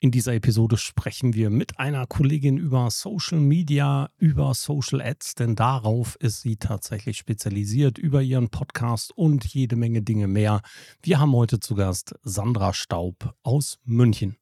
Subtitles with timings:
[0.00, 5.56] In dieser Episode sprechen wir mit einer Kollegin über Social Media, über Social Ads, denn
[5.56, 10.60] darauf ist sie tatsächlich spezialisiert, über ihren Podcast und jede Menge Dinge mehr.
[11.02, 14.36] Wir haben heute zu Gast Sandra Staub aus München.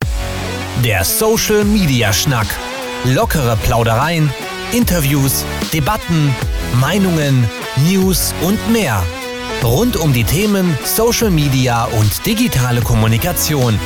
[0.85, 2.49] Der Social Media Schnack.
[3.07, 4.29] Lockere Plaudereien,
[4.75, 5.43] Interviews,
[5.73, 6.35] Debatten,
[6.83, 7.49] Meinungen,
[7.89, 9.03] News und mehr.
[9.63, 13.81] Rund um die Themen Social Media und digitale Kommunikation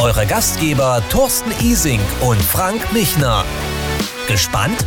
[0.00, 3.44] eure Gastgeber Thorsten Ising und Frank Michner.
[4.26, 4.84] Gespannt?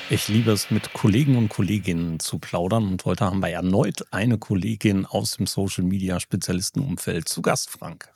[0.09, 4.39] Ich liebe es, mit Kollegen und Kolleginnen zu plaudern und heute haben wir erneut eine
[4.39, 8.09] Kollegin aus dem Social Media Spezialistenumfeld zu Gast, Frank.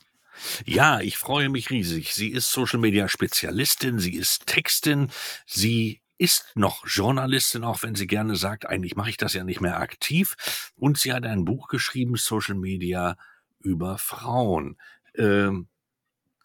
[0.66, 2.14] Ja, ich freue mich riesig.
[2.14, 5.10] Sie ist Social Media Spezialistin, sie ist Textin,
[5.46, 9.62] sie ist noch Journalistin, auch wenn sie gerne sagt, eigentlich mache ich das ja nicht
[9.62, 10.72] mehr aktiv.
[10.76, 13.17] Und sie hat ein Buch geschrieben, Social Media
[13.59, 14.78] über Frauen.
[15.16, 15.67] Ähm,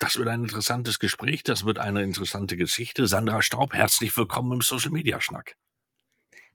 [0.01, 3.07] das wird ein interessantes Gespräch, das wird eine interessante Geschichte.
[3.07, 5.57] Sandra Staub, herzlich willkommen im Social Media Schnack.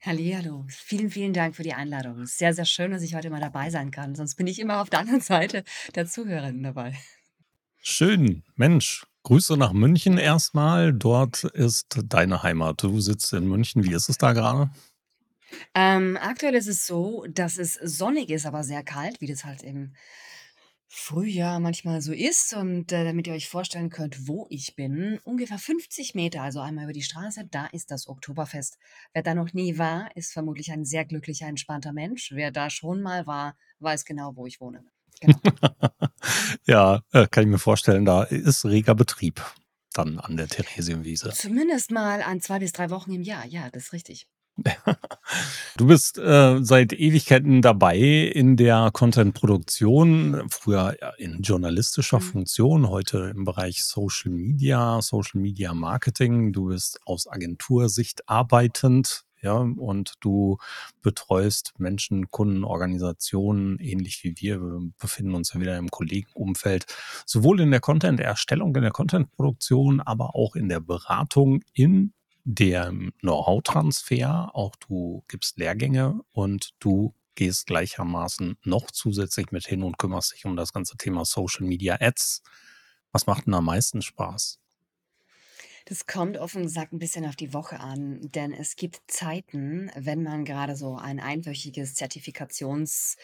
[0.01, 0.65] Hallihallo.
[0.69, 2.25] Vielen, vielen Dank für die Einladung.
[2.25, 4.15] Sehr, sehr schön, dass ich heute mal dabei sein kann.
[4.15, 5.63] Sonst bin ich immer auf der anderen Seite
[5.95, 6.97] der Zuhörerinnen dabei.
[7.85, 9.05] Schön, Mensch.
[9.23, 10.93] Grüße nach München erstmal.
[10.93, 12.81] Dort ist deine Heimat.
[12.81, 13.83] Du sitzt in München.
[13.83, 14.71] Wie ist es da gerade?
[15.75, 19.63] Ähm, aktuell ist es so, dass es sonnig ist, aber sehr kalt, wie das halt
[19.63, 19.95] im
[20.87, 22.53] Frühjahr manchmal so ist.
[22.53, 26.85] Und äh, damit ihr euch vorstellen könnt, wo ich bin, ungefähr 50 Meter, also einmal
[26.85, 28.77] über die Straße, da ist das Oktoberfest.
[29.11, 32.31] Wer da noch nie war, ist vermutlich ein sehr glücklicher, entspannter Mensch.
[32.31, 34.85] Wer da schon mal war, weiß genau, wo ich wohne.
[35.23, 35.37] Genau.
[36.65, 39.41] ja, äh, kann ich mir vorstellen, da ist reger Betrieb
[39.93, 41.31] dann an der Theresienwiese.
[41.31, 44.27] Zumindest mal an zwei bis drei Wochen im Jahr, ja, das ist richtig.
[45.77, 52.23] Du bist äh, seit Ewigkeiten dabei in der Content-Produktion, früher in journalistischer mhm.
[52.23, 56.53] Funktion, heute im Bereich Social Media, Social Media Marketing.
[56.53, 60.57] Du bist aus Agentursicht arbeitend ja, und du
[61.01, 64.61] betreust Menschen, Kunden, Organisationen, ähnlich wie wir.
[64.61, 66.85] Wir befinden uns ja wieder im Kollegenumfeld,
[67.25, 72.13] sowohl in der Content-Erstellung, in der Content-Produktion, aber auch in der Beratung, in
[72.45, 74.51] der Know-how-Transfer.
[74.53, 80.45] Auch du gibst Lehrgänge und du gehst gleichermaßen noch zusätzlich mit hin und kümmerst dich
[80.45, 82.43] um das ganze Thema Social Media Ads.
[83.11, 84.62] Was macht denn am meisten Spaß?
[85.85, 90.23] Das kommt offen gesagt ein bisschen auf die Woche an, denn es gibt Zeiten, wenn
[90.23, 93.17] man gerade so ein einwöchiges Zertifikationsteam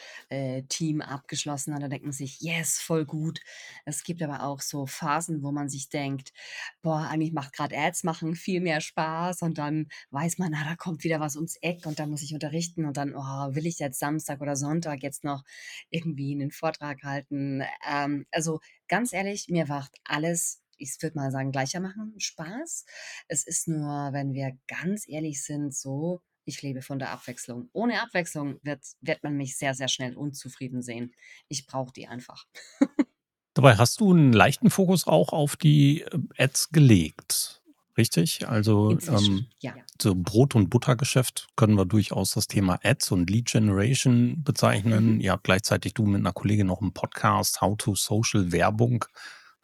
[1.02, 3.40] äh, abgeschlossen hat, da denkt man sich, yes, voll gut.
[3.86, 6.34] Es gibt aber auch so Phasen, wo man sich denkt,
[6.82, 10.76] boah, eigentlich macht gerade Ads machen viel mehr Spaß und dann weiß man, na, da
[10.76, 13.80] kommt wieder was ums Eck und dann muss ich unterrichten und dann, oh, will ich
[13.80, 15.44] jetzt Samstag oder Sonntag jetzt noch
[15.90, 17.64] irgendwie einen Vortrag halten?
[17.90, 22.86] Ähm, also ganz ehrlich, mir macht alles ich würde mal sagen, gleichermaßen Spaß.
[23.28, 27.70] Es ist nur, wenn wir ganz ehrlich sind, so, ich lebe von der Abwechslung.
[27.74, 31.14] Ohne Abwechslung wird, wird man mich sehr, sehr schnell unzufrieden sehen.
[31.48, 32.46] Ich brauche die einfach.
[33.54, 37.62] Dabei hast du einen leichten Fokus auch auf die äh, Ads gelegt.
[37.98, 38.48] Richtig?
[38.48, 39.74] Also ähm, ja.
[40.02, 45.16] so Brot- und Buttergeschäft können wir durchaus das Thema Ads und Lead Generation bezeichnen.
[45.16, 45.20] Mhm.
[45.20, 49.04] Ihr habt gleichzeitig du mit einer Kollegin noch einen Podcast, How to Social Werbung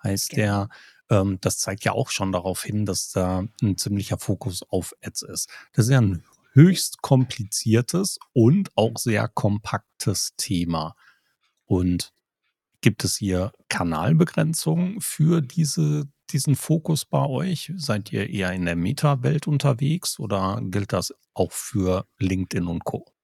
[0.03, 0.41] heißt genau.
[0.41, 0.69] der.
[1.09, 5.23] Ähm, das zeigt ja auch schon darauf hin, dass da ein ziemlicher Fokus auf Ads
[5.23, 5.49] ist.
[5.73, 6.23] Das ist ja ein
[6.53, 10.95] höchst kompliziertes und auch sehr kompaktes Thema.
[11.65, 12.13] Und
[12.81, 17.73] gibt es hier Kanalbegrenzungen für diese, diesen Fokus bei euch?
[17.75, 23.14] Seid ihr eher in der Meta-Welt unterwegs oder gilt das auch für LinkedIn und Co?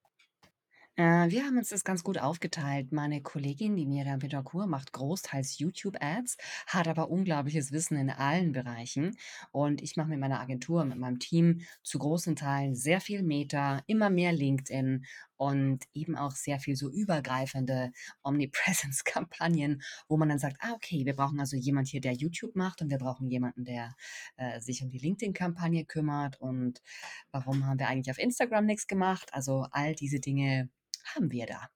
[1.01, 2.91] Äh, wir haben uns das ganz gut aufgeteilt.
[2.91, 9.17] Meine Kollegin, die Mira Betancourt, macht großteils YouTube-Ads, hat aber unglaubliches Wissen in allen Bereichen.
[9.51, 13.81] Und ich mache mit meiner Agentur, mit meinem Team zu großen Teilen sehr viel Meta,
[13.87, 15.03] immer mehr LinkedIn
[15.37, 21.15] und eben auch sehr viel so übergreifende Omnipresence-Kampagnen, wo man dann sagt, ah, okay, wir
[21.15, 23.95] brauchen also jemand hier, der YouTube macht und wir brauchen jemanden, der
[24.37, 26.83] äh, sich um die LinkedIn-Kampagne kümmert und
[27.31, 29.29] warum haben wir eigentlich auf Instagram nichts gemacht?
[29.33, 30.69] Also all diese Dinge
[31.15, 31.69] haben wir da.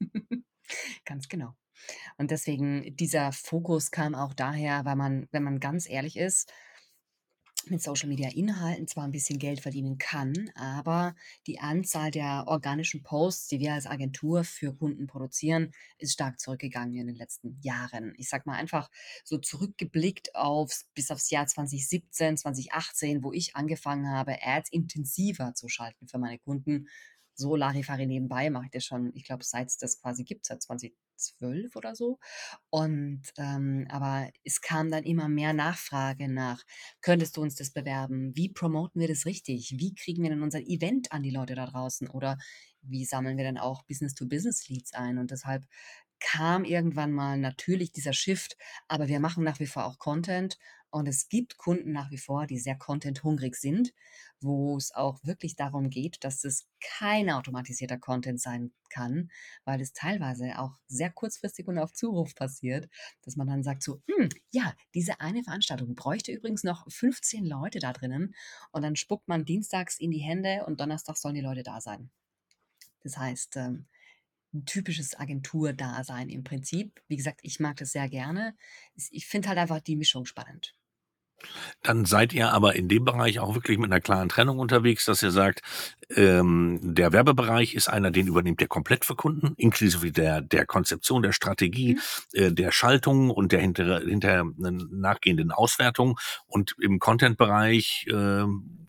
[1.04, 1.54] ganz genau.
[2.16, 6.50] Und deswegen, dieser Fokus kam auch daher, weil man, wenn man ganz ehrlich ist,
[7.68, 11.14] mit Social Media Inhalten zwar ein bisschen Geld verdienen kann, aber
[11.46, 16.94] die Anzahl der organischen Posts, die wir als Agentur für Kunden produzieren, ist stark zurückgegangen
[16.94, 18.14] in den letzten Jahren.
[18.18, 18.88] Ich sag mal einfach
[19.24, 25.68] so zurückgeblickt aufs, bis aufs Jahr 2017, 2018, wo ich angefangen habe, Ads intensiver zu
[25.68, 26.88] schalten für meine Kunden.
[27.36, 30.62] So Larifari nebenbei mache ich das schon, ich glaube, seit es das quasi gibt, seit
[30.62, 32.18] 20 zwölf oder so.
[32.70, 36.62] Und ähm, aber es kam dann immer mehr Nachfrage nach,
[37.00, 38.32] könntest du uns das bewerben?
[38.36, 39.74] Wie promoten wir das richtig?
[39.78, 42.08] Wie kriegen wir denn unser Event an die Leute da draußen?
[42.10, 42.38] Oder
[42.82, 45.18] wie sammeln wir dann auch Business-to-Business-Leads ein?
[45.18, 45.64] Und deshalb
[46.20, 48.56] kam irgendwann mal natürlich dieser Shift,
[48.88, 50.58] aber wir machen nach wie vor auch Content
[50.96, 53.92] und es gibt Kunden nach wie vor, die sehr content-hungrig sind,
[54.40, 59.30] wo es auch wirklich darum geht, dass es kein automatisierter Content sein kann,
[59.66, 62.88] weil es teilweise auch sehr kurzfristig und auf Zuruf passiert,
[63.20, 67.78] dass man dann sagt so, hm, ja, diese eine Veranstaltung bräuchte übrigens noch 15 Leute
[67.78, 68.34] da drinnen
[68.72, 72.08] und dann spuckt man dienstags in die Hände und donnerstags sollen die Leute da sein.
[73.02, 73.84] Das heißt, ähm,
[74.54, 77.02] ein typisches Agenturdasein im Prinzip.
[77.06, 78.56] Wie gesagt, ich mag das sehr gerne.
[78.94, 80.74] Ich finde halt einfach die Mischung spannend.
[81.82, 85.22] Dann seid ihr aber in dem Bereich auch wirklich mit einer klaren Trennung unterwegs, dass
[85.22, 85.60] ihr sagt,
[86.14, 91.22] ähm, der Werbebereich ist einer, den übernimmt ihr komplett für Kunden, inklusive der, der Konzeption,
[91.22, 91.94] der Strategie,
[92.32, 92.40] mhm.
[92.40, 96.18] äh, der Schaltung und der hinter, hinter nachgehenden Auswertung.
[96.46, 98.44] Und im Content-Bereich, äh,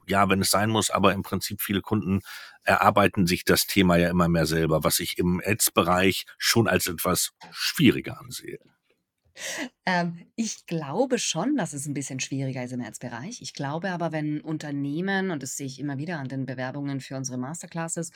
[0.07, 2.21] ja, wenn es sein muss, aber im Prinzip viele Kunden
[2.63, 7.31] erarbeiten sich das Thema ja immer mehr selber, was ich im Ads-Bereich schon als etwas
[7.51, 8.59] schwieriger ansehe.
[9.85, 13.41] Ähm, ich glaube schon, dass es ein bisschen schwieriger ist im Ads-Bereich.
[13.41, 17.15] Ich glaube aber, wenn Unternehmen, und das sehe ich immer wieder an den Bewerbungen für
[17.15, 18.11] unsere Masterclasses,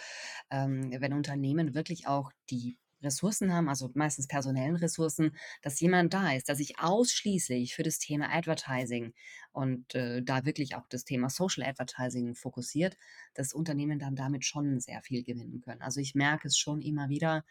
[0.50, 6.33] ähm, wenn Unternehmen wirklich auch die Ressourcen haben, also meistens personellen Ressourcen, dass jemand da
[6.33, 9.13] ist, der sich ausschließlich für das Thema Advertising
[9.51, 12.97] und äh, da wirklich auch das Thema Social Advertising fokussiert,
[13.33, 15.81] dass Unternehmen dann damit schon sehr viel gewinnen können.
[15.81, 17.44] Also ich merke es schon immer wieder,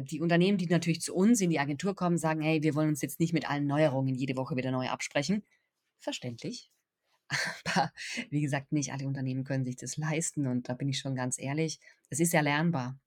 [0.00, 3.02] die Unternehmen, die natürlich zu uns in die Agentur kommen, sagen, hey, wir wollen uns
[3.02, 5.44] jetzt nicht mit allen Neuerungen jede Woche wieder neu absprechen.
[5.98, 6.70] Verständlich.
[7.64, 7.92] Aber
[8.30, 11.38] wie gesagt, nicht alle Unternehmen können sich das leisten und da bin ich schon ganz
[11.38, 12.98] ehrlich, es ist ja lernbar.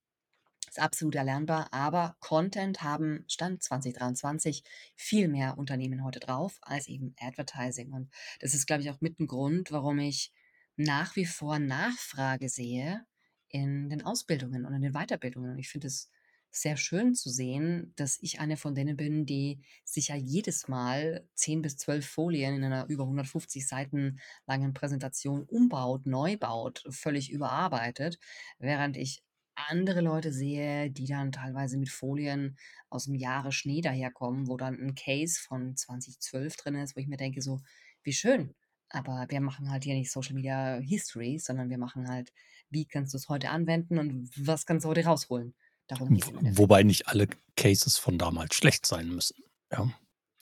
[0.64, 4.64] Es ist absolut erlernbar, aber Content haben Stand 2023
[4.96, 7.92] viel mehr Unternehmen heute drauf als eben Advertising.
[7.92, 10.32] Und das ist, glaube ich, auch mit ein Grund, warum ich
[10.76, 13.04] nach wie vor Nachfrage sehe
[13.48, 15.54] in den Ausbildungen und in den Weiterbildungen.
[15.54, 16.12] Und ich finde es
[16.52, 21.28] sehr schön zu sehen, dass ich eine von denen bin, die sich ja jedes Mal
[21.36, 27.32] 10 bis 12 Folien in einer über 150 Seiten langen Präsentation umbaut, neu baut, völlig
[27.32, 28.20] überarbeitet,
[28.58, 29.24] während ich
[29.68, 32.58] andere Leute sehe, die dann teilweise mit Folien
[32.90, 37.08] aus dem Jahre Schnee daherkommen, wo dann ein Case von 2012 drin ist, wo ich
[37.08, 37.60] mir denke, so,
[38.04, 38.56] wie schön.
[38.90, 42.32] Aber wir machen halt hier nicht Social Media History, sondern wir machen halt,
[42.70, 45.54] wie kannst du es heute anwenden und was kannst du heute rausholen.
[45.90, 47.28] Darum geht's Wobei nicht alle
[47.58, 49.36] Cases von damals schlecht sein müssen.
[49.72, 49.90] Ja.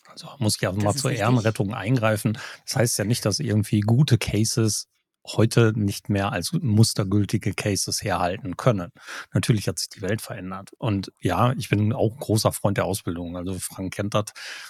[0.05, 1.21] Also muss ich ja mal zur richtig.
[1.21, 2.37] Ehrenrettung eingreifen.
[2.65, 4.87] Das heißt ja nicht, dass irgendwie gute Cases
[5.25, 8.91] heute nicht mehr als mustergültige Cases herhalten können.
[9.33, 10.71] Natürlich hat sich die Welt verändert.
[10.77, 13.35] Und ja, ich bin auch ein großer Freund der Ausbildung.
[13.35, 14.25] Also Frank kennt das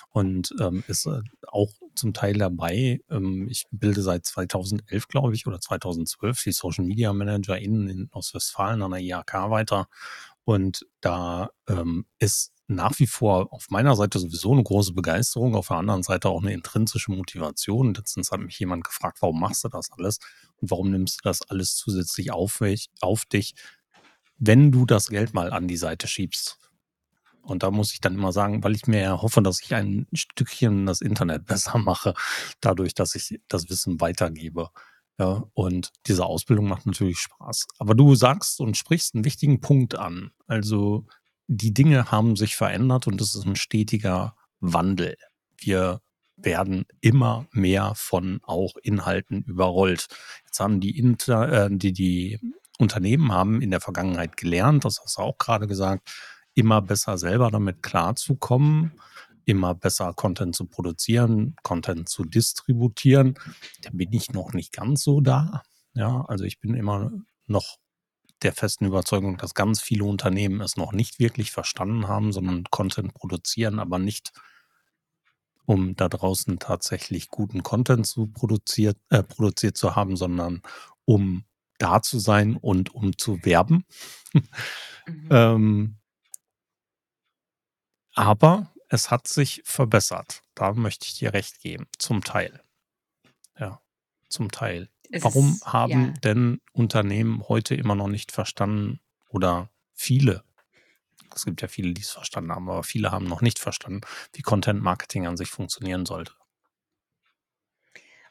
[0.09, 3.01] und ähm, ist äh, auch zum Teil dabei.
[3.09, 8.81] Ähm, ich bilde seit 2011, glaube ich, oder 2012 die Social Media Manager in Ostwestfalen
[8.81, 9.88] an der IHK weiter
[10.47, 15.67] und da ähm, ist nach wie vor auf meiner Seite sowieso eine große Begeisterung, auf
[15.67, 17.94] der anderen Seite auch eine intrinsische Motivation.
[17.94, 20.19] Letztens hat mich jemand gefragt, warum machst du das alles
[20.55, 22.61] und warum nimmst du das alles zusätzlich auf,
[23.01, 23.55] auf dich,
[24.38, 26.57] wenn du das Geld mal an die Seite schiebst.
[27.41, 30.86] Und da muss ich dann immer sagen, weil ich mir hoffe, dass ich ein Stückchen
[30.86, 32.13] das Internet besser mache,
[32.62, 34.69] dadurch, dass ich das Wissen weitergebe.
[35.19, 37.67] Ja, und diese Ausbildung macht natürlich Spaß.
[37.79, 40.31] Aber du sagst und sprichst einen wichtigen Punkt an.
[40.45, 41.05] Also
[41.47, 45.17] die Dinge haben sich verändert und es ist ein stetiger Wandel.
[45.57, 46.01] Wir
[46.36, 50.07] werden immer mehr von auch Inhalten überrollt.
[50.45, 52.39] Jetzt haben die, Inter, äh, die, die
[52.77, 56.12] Unternehmen haben in der Vergangenheit gelernt, das hast du auch gerade gesagt,
[56.53, 58.91] immer besser selber damit klarzukommen
[59.48, 63.36] immer besser Content zu produzieren, Content zu distributieren.
[63.82, 65.63] Da bin ich noch nicht ganz so da.
[65.94, 67.12] Ja, also ich bin immer
[67.48, 67.77] noch
[68.44, 73.13] der festen Überzeugung, dass ganz viele Unternehmen es noch nicht wirklich verstanden haben, sondern Content
[73.13, 74.32] produzieren, aber nicht
[75.66, 80.62] um da draußen tatsächlich guten Content zu produziert, äh, produziert zu haben, sondern
[81.06, 81.46] um
[81.77, 83.86] da zu sein und um zu werben.
[84.34, 84.44] Mhm.
[85.30, 85.98] ähm,
[88.13, 90.41] aber es hat sich verbessert.
[90.56, 92.62] Da möchte ich dir recht geben, zum Teil.
[93.60, 93.82] Ja.
[94.29, 94.89] zum Teil.
[95.10, 96.13] Es Warum ist, haben ja.
[96.24, 100.44] denn Unternehmen heute immer noch nicht verstanden oder viele
[101.38, 104.01] es gibt ja viele, die es verstanden haben, aber viele haben noch nicht verstanden,
[104.34, 106.34] wie Content Marketing an sich funktionieren sollte.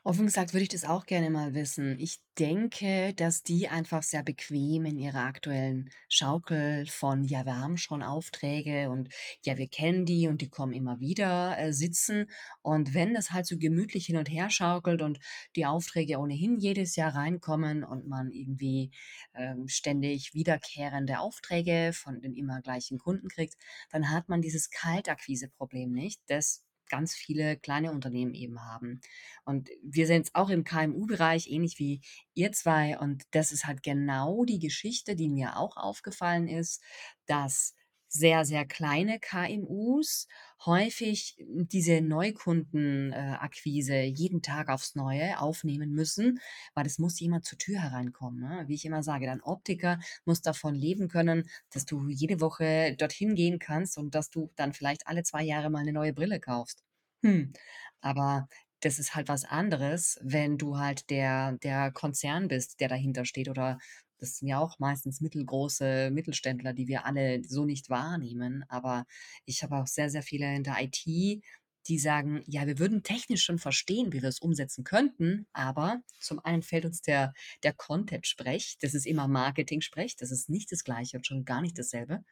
[0.06, 1.98] Offen gesagt würde ich das auch gerne mal wissen.
[1.98, 7.76] Ich denke, dass die einfach sehr bequem in ihrer aktuellen Schaukel von, ja, wir haben
[7.76, 9.08] schon Aufträge und
[9.44, 12.30] ja, wir kennen die und die kommen immer wieder äh, sitzen.
[12.62, 15.18] Und wenn das halt so gemütlich hin und her schaukelt und
[15.56, 18.92] die Aufträge ohnehin jedes Jahr reinkommen und man irgendwie
[19.34, 23.56] ähm, ständig wiederkehrende Aufträge von den immer gleichen Kunden kriegt,
[23.90, 29.00] dann hat man dieses Kaltakquise-Problem nicht, das ganz viele kleine Unternehmen eben haben.
[29.44, 32.00] Und wir sind auch im KMU-Bereich, ähnlich wie
[32.34, 32.98] ihr zwei.
[32.98, 36.82] Und das ist halt genau die Geschichte, die mir auch aufgefallen ist,
[37.26, 37.74] dass
[38.08, 40.28] sehr, sehr kleine KMUs
[40.64, 46.40] häufig diese Neukundenakquise jeden Tag aufs Neue aufnehmen müssen,
[46.74, 48.40] weil es muss jemand zur Tür hereinkommen.
[48.40, 48.64] Ne?
[48.66, 53.34] Wie ich immer sage, dein Optiker muss davon leben können, dass du jede Woche dorthin
[53.34, 56.82] gehen kannst und dass du dann vielleicht alle zwei Jahre mal eine neue Brille kaufst.
[57.22, 57.52] Hm,
[58.00, 58.48] aber
[58.80, 63.48] das ist halt was anderes, wenn du halt der der Konzern bist, der dahinter steht
[63.48, 63.78] oder
[64.18, 68.64] das sind ja auch meistens mittelgroße Mittelständler, die wir alle so nicht wahrnehmen.
[68.68, 69.06] Aber
[69.44, 71.42] ich habe auch sehr, sehr viele in der IT,
[71.88, 76.40] die sagen, ja, wir würden technisch schon verstehen, wie wir es umsetzen könnten, aber zum
[76.44, 77.32] einen fällt uns der,
[77.62, 81.78] der Content-Sprech, das ist immer Marketing-Sprech, das ist nicht das gleiche und schon gar nicht
[81.78, 82.24] dasselbe.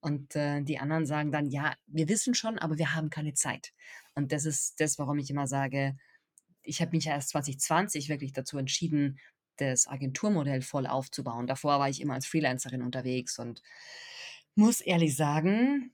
[0.00, 3.72] Und äh, die anderen sagen dann, ja, wir wissen schon, aber wir haben keine Zeit.
[4.14, 5.96] Und das ist das, warum ich immer sage,
[6.62, 9.18] ich habe mich erst 2020 wirklich dazu entschieden,
[9.60, 11.46] das Agenturmodell voll aufzubauen.
[11.46, 13.62] Davor war ich immer als Freelancerin unterwegs und
[14.54, 15.92] muss ehrlich sagen,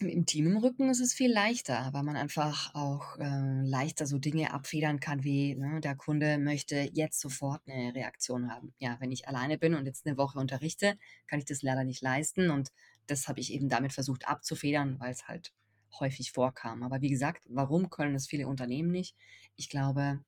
[0.00, 4.18] im Team im Rücken ist es viel leichter, weil man einfach auch äh, leichter so
[4.18, 8.72] Dinge abfedern kann, wie ne, der Kunde möchte jetzt sofort eine Reaktion haben.
[8.78, 12.00] Ja, wenn ich alleine bin und jetzt eine Woche unterrichte, kann ich das leider nicht
[12.00, 12.70] leisten und
[13.06, 15.52] das habe ich eben damit versucht abzufedern, weil es halt
[15.98, 16.82] häufig vorkam.
[16.82, 19.16] Aber wie gesagt, warum können es viele Unternehmen nicht?
[19.56, 20.20] Ich glaube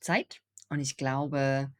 [0.00, 1.70] Zeit und ich glaube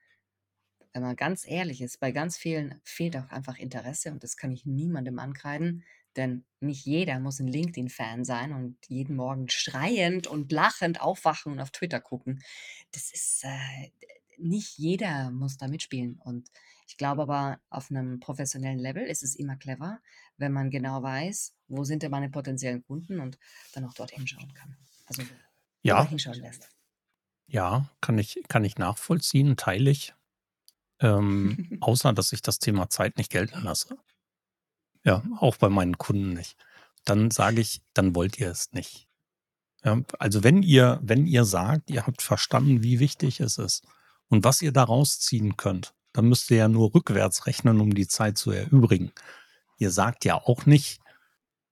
[0.92, 4.52] wenn man ganz ehrlich ist, bei ganz vielen fehlt auch einfach Interesse und das kann
[4.52, 5.84] ich niemandem ankreiden,
[6.16, 11.60] denn nicht jeder muss ein LinkedIn-Fan sein und jeden Morgen schreiend und lachend aufwachen und
[11.60, 12.42] auf Twitter gucken.
[12.90, 13.90] Das ist, äh,
[14.40, 16.18] nicht jeder muss da mitspielen.
[16.24, 16.50] Und
[16.88, 20.00] ich glaube aber, auf einem professionellen Level ist es immer clever,
[20.36, 23.38] wenn man genau weiß, wo sind denn meine potenziellen Kunden und
[23.72, 24.76] dann auch dort hinschauen kann.
[25.06, 25.22] Also
[25.82, 26.06] ja.
[26.08, 26.68] hinschauen lässt.
[27.46, 30.14] Ja, kann ich, kann ich nachvollziehen, teile ich.
[31.00, 33.96] Ähm, außer, dass ich das Thema Zeit nicht gelten lasse.
[35.04, 36.56] Ja, auch bei meinen Kunden nicht.
[37.04, 39.08] Dann sage ich, dann wollt ihr es nicht.
[39.84, 43.86] Ja, also wenn ihr, wenn ihr sagt, ihr habt verstanden, wie wichtig es ist
[44.28, 48.06] und was ihr daraus ziehen könnt, dann müsst ihr ja nur rückwärts rechnen, um die
[48.06, 49.12] Zeit zu erübrigen.
[49.78, 51.00] Ihr sagt ja auch nicht,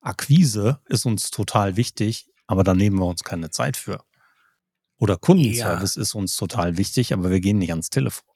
[0.01, 4.03] Akquise ist uns total wichtig, aber da nehmen wir uns keine Zeit für.
[4.97, 6.03] Oder Kundenservice ja.
[6.03, 8.27] ist uns total wichtig, aber wir gehen nicht ans Telefon.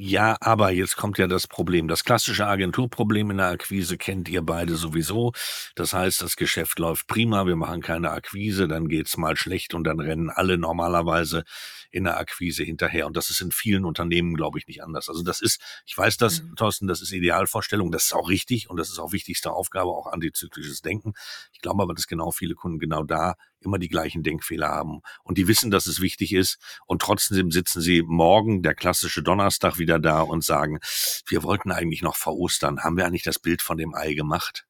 [0.00, 1.88] Ja, aber jetzt kommt ja das Problem.
[1.88, 5.32] Das klassische Agenturproblem in der Akquise kennt ihr beide sowieso.
[5.74, 9.82] Das heißt, das Geschäft läuft prima, wir machen keine Akquise, dann geht's mal schlecht und
[9.82, 11.42] dann rennen alle normalerweise
[11.90, 13.08] in der Akquise hinterher.
[13.08, 15.08] Und das ist in vielen Unternehmen, glaube ich, nicht anders.
[15.08, 16.54] Also das ist, ich weiß das, mhm.
[16.54, 20.06] Thorsten, das ist Idealvorstellung, das ist auch richtig und das ist auch wichtigste Aufgabe, auch
[20.06, 21.14] antizyklisches Denken.
[21.52, 25.00] Ich glaube aber, dass genau viele Kunden genau da immer die gleichen Denkfehler haben.
[25.22, 26.58] Und die wissen, dass es wichtig ist.
[26.86, 30.78] Und trotzdem sitzen sie morgen, der klassische Donnerstag, wieder da und sagen,
[31.26, 32.82] wir wollten eigentlich noch vor Ostern.
[32.82, 34.66] Haben wir eigentlich das Bild von dem Ei gemacht?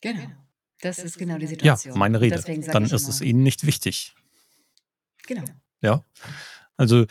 [0.00, 0.28] Genau.
[0.80, 1.94] Das, das ist genau die Situation.
[1.94, 2.40] Ja, meine Rede.
[2.72, 4.14] Dann ist es ihnen nicht wichtig.
[5.26, 5.44] Genau.
[5.80, 6.04] Ja.
[6.76, 7.06] Also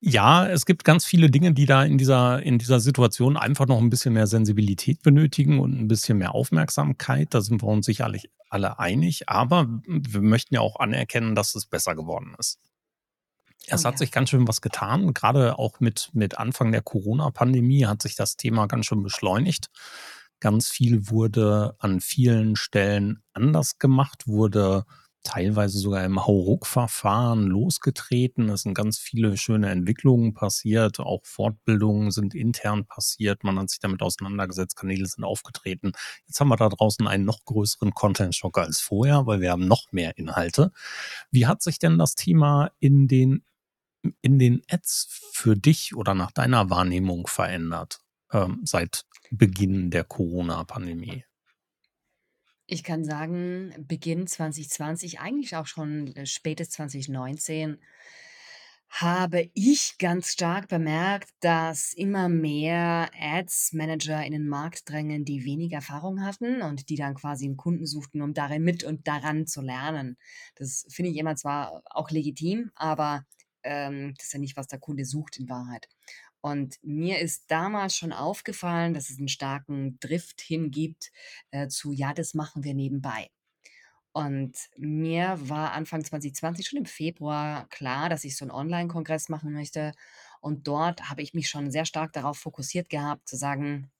[0.00, 3.78] ja, es gibt ganz viele Dinge, die da in dieser, in dieser Situation einfach noch
[3.78, 7.34] ein bisschen mehr Sensibilität benötigen und ein bisschen mehr Aufmerksamkeit.
[7.34, 9.28] Da sind wir uns sicherlich alle einig.
[9.28, 12.60] Aber wir möchten ja auch anerkennen, dass es besser geworden ist.
[13.66, 15.12] Es oh, hat sich ganz schön was getan.
[15.14, 19.68] Gerade auch mit, mit Anfang der Corona-Pandemie hat sich das Thema ganz schön beschleunigt.
[20.40, 24.84] Ganz viel wurde an vielen Stellen anders gemacht, wurde
[25.22, 28.48] teilweise sogar im Hauruck-Verfahren losgetreten.
[28.48, 33.44] Es sind ganz viele schöne Entwicklungen passiert, auch Fortbildungen sind intern passiert.
[33.44, 35.92] Man hat sich damit auseinandergesetzt, Kanäle sind aufgetreten.
[36.26, 39.92] Jetzt haben wir da draußen einen noch größeren Content-Schock als vorher, weil wir haben noch
[39.92, 40.72] mehr Inhalte.
[41.30, 43.44] Wie hat sich denn das Thema in den,
[44.22, 48.00] in den Ads für dich oder nach deiner Wahrnehmung verändert
[48.32, 51.24] ähm, seit Beginn der Corona-Pandemie?
[52.70, 57.78] Ich kann sagen, Beginn 2020, eigentlich auch schon äh, spätes 2019,
[58.90, 65.72] habe ich ganz stark bemerkt, dass immer mehr Ads-Manager in den Markt drängen, die wenig
[65.72, 69.62] Erfahrung hatten und die dann quasi einen Kunden suchten, um darin mit und daran zu
[69.62, 70.18] lernen.
[70.54, 73.24] Das finde ich immer zwar auch legitim, aber
[73.62, 75.88] ähm, das ist ja nicht, was der Kunde sucht in Wahrheit.
[76.40, 81.10] Und mir ist damals schon aufgefallen, dass es einen starken Drift hingibt
[81.50, 83.30] äh, zu, ja, das machen wir nebenbei.
[84.12, 89.52] Und mir war Anfang 2020 schon im Februar klar, dass ich so einen Online-Kongress machen
[89.52, 89.92] möchte.
[90.40, 93.90] Und dort habe ich mich schon sehr stark darauf fokussiert gehabt, zu sagen,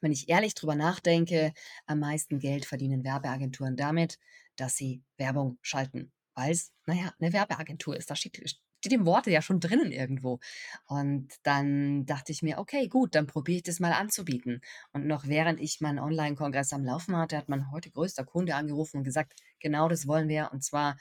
[0.00, 1.52] wenn ich ehrlich drüber nachdenke,
[1.86, 4.18] am meisten Geld verdienen Werbeagenturen damit,
[4.56, 6.12] dass sie Werbung schalten.
[6.34, 8.10] Weil es, naja, eine Werbeagentur ist.
[8.10, 10.38] Da steht, steht im Worte ja schon drinnen irgendwo.
[10.86, 14.60] Und dann dachte ich mir, okay, gut, dann probiere ich das mal anzubieten.
[14.92, 18.98] Und noch während ich meinen Online-Kongress am Laufen hatte, hat mein heute größter Kunde angerufen
[18.98, 20.50] und gesagt, genau das wollen wir.
[20.52, 20.96] Und zwar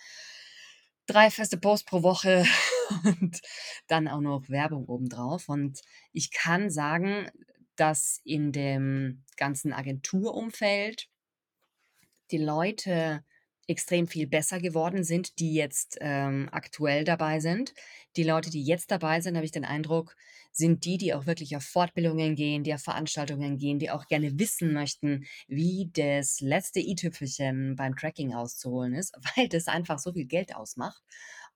[1.05, 2.45] drei feste Posts pro Woche
[3.03, 3.39] und
[3.87, 5.47] dann auch noch Werbung obendrauf.
[5.47, 7.29] Und ich kann sagen,
[7.75, 11.07] dass in dem ganzen Agenturumfeld
[12.31, 13.23] die Leute
[13.67, 17.73] extrem viel besser geworden sind, die jetzt ähm, aktuell dabei sind.
[18.15, 20.15] Die Leute, die jetzt dabei sind, habe ich den Eindruck,
[20.51, 24.39] sind die, die auch wirklich auf Fortbildungen gehen, die auf Veranstaltungen gehen, die auch gerne
[24.39, 30.25] wissen möchten, wie das letzte i-Tüpfelchen beim Tracking auszuholen ist, weil das einfach so viel
[30.25, 31.01] Geld ausmacht.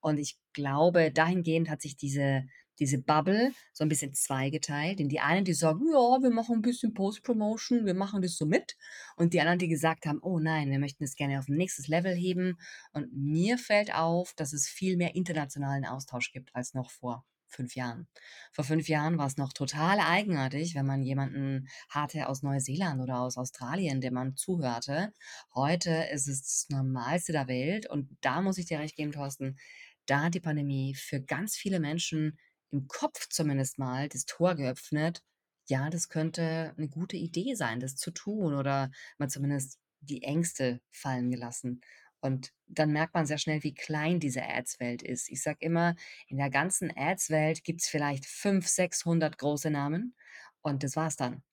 [0.01, 2.45] Und ich glaube, dahingehend hat sich diese
[2.79, 4.99] diese Bubble so ein bisschen zweigeteilt.
[4.99, 8.45] In die einen, die sagen, ja, wir machen ein bisschen Post-Promotion, wir machen das so
[8.45, 8.75] mit.
[9.15, 11.87] Und die anderen, die gesagt haben, oh nein, wir möchten das gerne auf ein nächstes
[11.87, 12.57] Level heben.
[12.93, 17.75] Und mir fällt auf, dass es viel mehr internationalen Austausch gibt als noch vor fünf
[17.75, 18.07] Jahren.
[18.51, 23.19] Vor fünf Jahren war es noch total eigenartig, wenn man jemanden hatte aus Neuseeland oder
[23.19, 25.13] aus Australien, dem man zuhörte.
[25.53, 29.57] Heute ist es das Normalste der Welt und da muss ich dir recht geben, Thorsten,
[30.05, 32.39] da hat die Pandemie für ganz viele Menschen
[32.71, 35.23] im Kopf zumindest mal das Tor geöffnet,
[35.67, 40.81] ja, das könnte eine gute Idee sein, das zu tun oder mal zumindest die Ängste
[40.91, 41.81] fallen gelassen.
[42.21, 45.29] Und dann merkt man sehr schnell, wie klein diese Ads-Welt ist.
[45.29, 45.95] Ich sage immer,
[46.27, 50.15] in der ganzen Ads-Welt gibt es vielleicht 500, 600 große Namen
[50.61, 51.43] und das war's dann.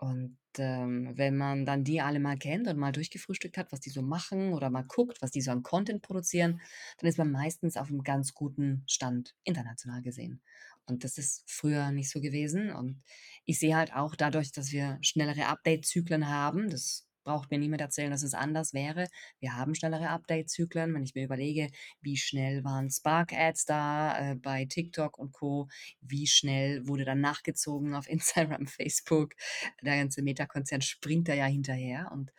[0.00, 3.90] Und, ähm, wenn man dann die alle mal kennt und mal durchgefrühstückt hat, was die
[3.90, 6.62] so machen oder mal guckt, was die so an Content produzieren,
[6.98, 10.40] dann ist man meistens auf einem ganz guten Stand international gesehen.
[10.86, 12.70] Und das ist früher nicht so gewesen.
[12.72, 13.02] Und
[13.44, 18.10] ich sehe halt auch dadurch, dass wir schnellere Update-Zyklen haben, das braucht mir niemand erzählen,
[18.10, 19.06] dass es anders wäre.
[19.38, 20.94] Wir haben schnellere Update-Zyklen.
[20.94, 21.68] Wenn ich mir überlege,
[22.00, 25.68] wie schnell waren Spark-Ads da äh, bei TikTok und Co.,
[26.00, 29.34] wie schnell wurde dann nachgezogen auf Instagram, Facebook.
[29.82, 32.10] Der ganze Meta-Konzern springt da ja hinterher.
[32.12, 32.32] Und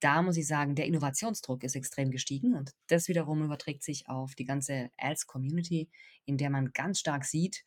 [0.00, 4.34] da muss ich sagen, der Innovationsdruck ist extrem gestiegen und das wiederum überträgt sich auf
[4.34, 5.88] die ganze Ads-Community,
[6.26, 7.64] in der man ganz stark sieht,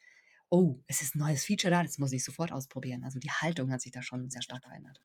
[0.49, 3.03] oh, es ist ein neues Feature da, das muss ich sofort ausprobieren.
[3.03, 5.01] Also die Haltung hat sich da schon sehr stark verändert.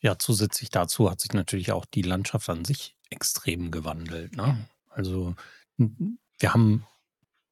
[0.00, 4.36] Ja, zusätzlich dazu hat sich natürlich auch die Landschaft an sich extrem gewandelt.
[4.36, 4.68] Ne?
[4.90, 5.34] Also
[5.78, 6.86] wir haben,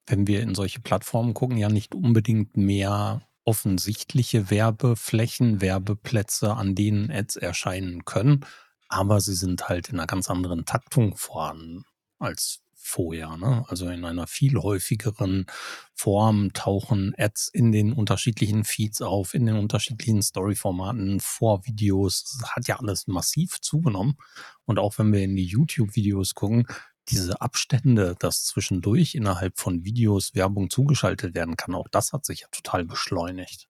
[0.06, 7.10] wenn wir in solche Plattformen gucken, ja nicht unbedingt mehr offensichtliche Werbeflächen, Werbeplätze, an denen
[7.10, 8.44] Ads erscheinen können,
[8.88, 11.84] aber sie sind halt in einer ganz anderen Taktung vorhanden
[12.18, 13.36] als vorher.
[13.36, 13.64] Ne?
[13.68, 15.46] Also in einer viel häufigeren
[15.94, 22.38] Form tauchen Ads in den unterschiedlichen Feeds auf, in den unterschiedlichen Story-Formaten, Vorvideos.
[22.40, 24.16] Das hat ja alles massiv zugenommen.
[24.64, 26.66] Und auch wenn wir in die YouTube-Videos gucken,
[27.08, 32.40] diese Abstände, dass zwischendurch innerhalb von Videos Werbung zugeschaltet werden kann, auch das hat sich
[32.40, 33.68] ja total beschleunigt.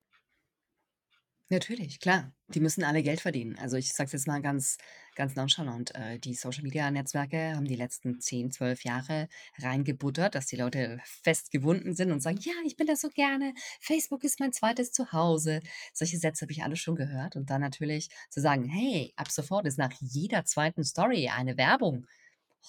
[1.49, 2.33] Natürlich, klar.
[2.47, 3.55] Die müssen alle Geld verdienen.
[3.59, 4.77] Also ich sage es jetzt mal ganz,
[5.15, 5.93] ganz nonchalant.
[5.93, 9.29] Äh, die Social-Media-Netzwerke haben die letzten 10, 12 Jahre
[9.59, 13.53] reingebuttert, dass die Leute fest gewunden sind und sagen, ja, ich bin das so gerne.
[13.79, 15.59] Facebook ist mein zweites Zuhause.
[15.93, 17.35] Solche Sätze habe ich alle schon gehört.
[17.35, 22.07] Und dann natürlich zu sagen, hey, ab sofort ist nach jeder zweiten Story eine Werbung.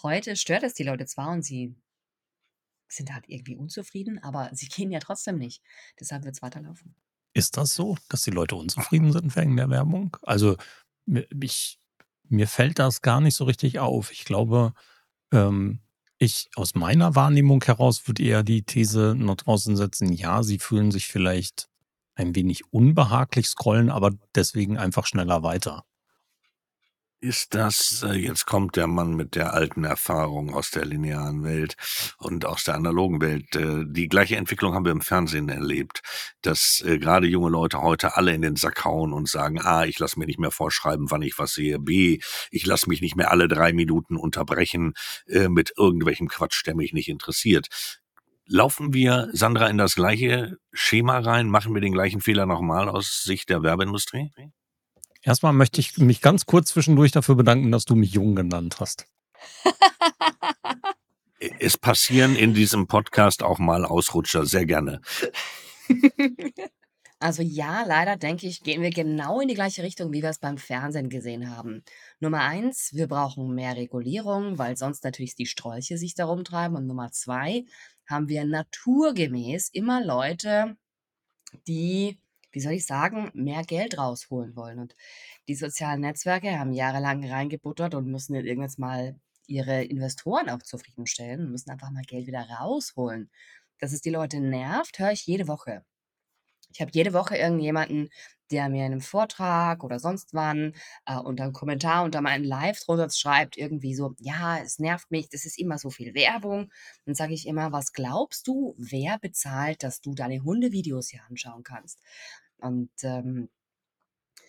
[0.02, 1.74] Heute stört es die Leute zwar und sie
[2.88, 5.62] sind halt irgendwie unzufrieden, aber sie gehen ja trotzdem nicht.
[5.98, 6.94] Deshalb wird es weiterlaufen.
[7.36, 10.16] Ist das so, dass die Leute unzufrieden sind wegen der Werbung?
[10.22, 10.56] Also
[11.38, 11.78] ich,
[12.30, 14.10] mir fällt das gar nicht so richtig auf.
[14.10, 14.72] Ich glaube,
[15.32, 15.80] ähm,
[16.16, 20.90] ich aus meiner Wahrnehmung heraus würde eher die These noch draußen setzen, ja, sie fühlen
[20.90, 21.68] sich vielleicht
[22.14, 25.84] ein wenig unbehaglich scrollen, aber deswegen einfach schneller weiter.
[27.20, 31.74] Ist das, äh, jetzt kommt der Mann mit der alten Erfahrung aus der linearen Welt
[32.18, 33.56] und aus der analogen Welt.
[33.56, 36.02] Äh, die gleiche Entwicklung haben wir im Fernsehen erlebt,
[36.42, 39.98] dass äh, gerade junge Leute heute alle in den Sack hauen und sagen, A, ich
[39.98, 42.18] lasse mir nicht mehr vorschreiben, wann ich was sehe, B,
[42.50, 44.92] ich lasse mich nicht mehr alle drei Minuten unterbrechen
[45.26, 47.68] äh, mit irgendwelchem Quatsch, der mich nicht interessiert
[48.48, 51.48] Laufen wir, Sandra, in das gleiche Schema rein?
[51.48, 54.30] Machen wir den gleichen Fehler nochmal aus Sicht der Werbeindustrie?
[55.26, 59.06] Erstmal möchte ich mich ganz kurz zwischendurch dafür bedanken, dass du mich jung genannt hast.
[61.58, 65.00] es passieren in diesem Podcast auch mal Ausrutscher, sehr gerne.
[67.18, 70.38] Also ja, leider denke ich, gehen wir genau in die gleiche Richtung, wie wir es
[70.38, 71.82] beim Fernsehen gesehen haben.
[72.20, 76.76] Nummer eins, wir brauchen mehr Regulierung, weil sonst natürlich die Strolche sich darum treiben.
[76.76, 77.64] Und Nummer zwei,
[78.06, 80.76] haben wir naturgemäß immer Leute,
[81.66, 82.20] die,
[82.56, 84.78] wie soll ich sagen, mehr Geld rausholen wollen.
[84.78, 84.96] Und
[85.46, 91.40] die sozialen Netzwerke haben jahrelang reingebuttert und müssen jetzt irgendwann mal ihre Investoren auch zufriedenstellen
[91.44, 93.30] und müssen einfach mal Geld wieder rausholen.
[93.78, 95.84] Dass es die Leute nervt, höre ich jede Woche.
[96.72, 98.08] Ich habe jede Woche irgendjemanden,
[98.50, 100.72] der mir in einem Vortrag oder sonst wann
[101.04, 105.28] äh, unter einem Kommentar unter meinen Live drunter schreibt, irgendwie so, ja, es nervt mich,
[105.28, 106.70] das ist immer so viel Werbung.
[107.04, 111.64] Dann sage ich immer, was glaubst du, wer bezahlt, dass du deine Hundevideos hier anschauen
[111.64, 112.00] kannst?
[112.58, 113.48] Und ähm,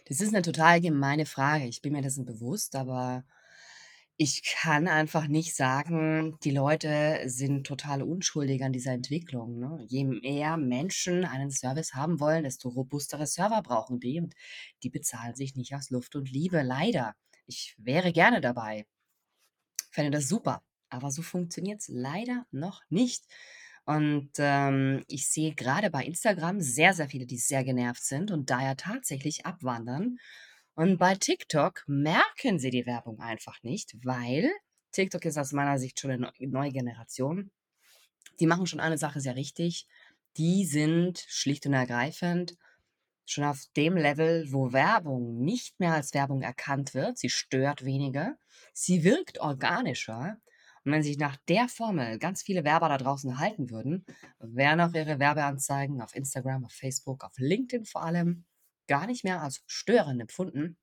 [0.07, 1.65] das ist eine total gemeine Frage.
[1.65, 3.25] Ich bin mir dessen bewusst, aber
[4.19, 9.85] ich kann einfach nicht sagen, die Leute sind total unschuldig an dieser Entwicklung, ne?
[9.87, 14.33] Je mehr Menschen einen Service haben wollen, desto robustere Server brauchen die und
[14.81, 17.15] die bezahlen sich nicht aus Luft und Liebe, leider.
[17.45, 18.87] Ich wäre gerne dabei.
[19.91, 23.25] Fände das super, aber so funktioniert es leider noch nicht.
[23.87, 28.51] Und, ähm, ich sehe gerade bei Instagram sehr, sehr viele, die sehr genervt sind und
[28.51, 30.19] daher tatsächlich abwandern
[30.77, 34.51] und bei TikTok merken sie die Werbung einfach nicht, weil
[34.91, 37.49] TikTok ist aus meiner Sicht schon eine neue Generation.
[38.39, 39.87] Die machen schon eine Sache sehr richtig.
[40.37, 42.57] Die sind schlicht und ergreifend
[43.25, 47.17] schon auf dem Level, wo Werbung nicht mehr als Werbung erkannt wird.
[47.17, 48.37] Sie stört weniger.
[48.71, 50.37] Sie wirkt organischer.
[50.87, 54.05] Und wenn sich nach der Formel ganz viele Werber da draußen halten würden,
[54.39, 58.45] wären auch ihre Werbeanzeigen auf Instagram, auf Facebook, auf LinkedIn vor allem
[58.87, 60.77] gar nicht mehr als störend empfunden,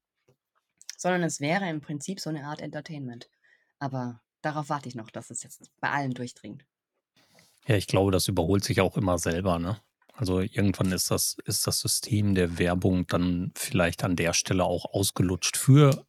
[0.98, 3.30] sondern es wäre im Prinzip so eine Art Entertainment.
[3.78, 6.66] Aber darauf warte ich noch, dass es jetzt bei allen durchdringt.
[7.66, 9.80] Ja, ich glaube, das überholt sich auch immer selber, ne?
[10.12, 14.84] Also irgendwann ist das, ist das System der Werbung dann vielleicht an der Stelle auch
[14.92, 16.04] ausgelutscht für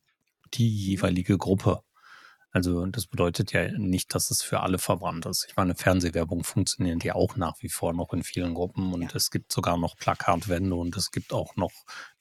[0.54, 1.85] die jeweilige Gruppe.
[2.56, 5.46] Also das bedeutet ja nicht, dass es für alle verbrannt ist.
[5.50, 9.10] Ich meine, Fernsehwerbung funktioniert ja auch nach wie vor noch in vielen Gruppen und ja.
[9.14, 11.74] es gibt sogar noch Plakatwände und es gibt auch noch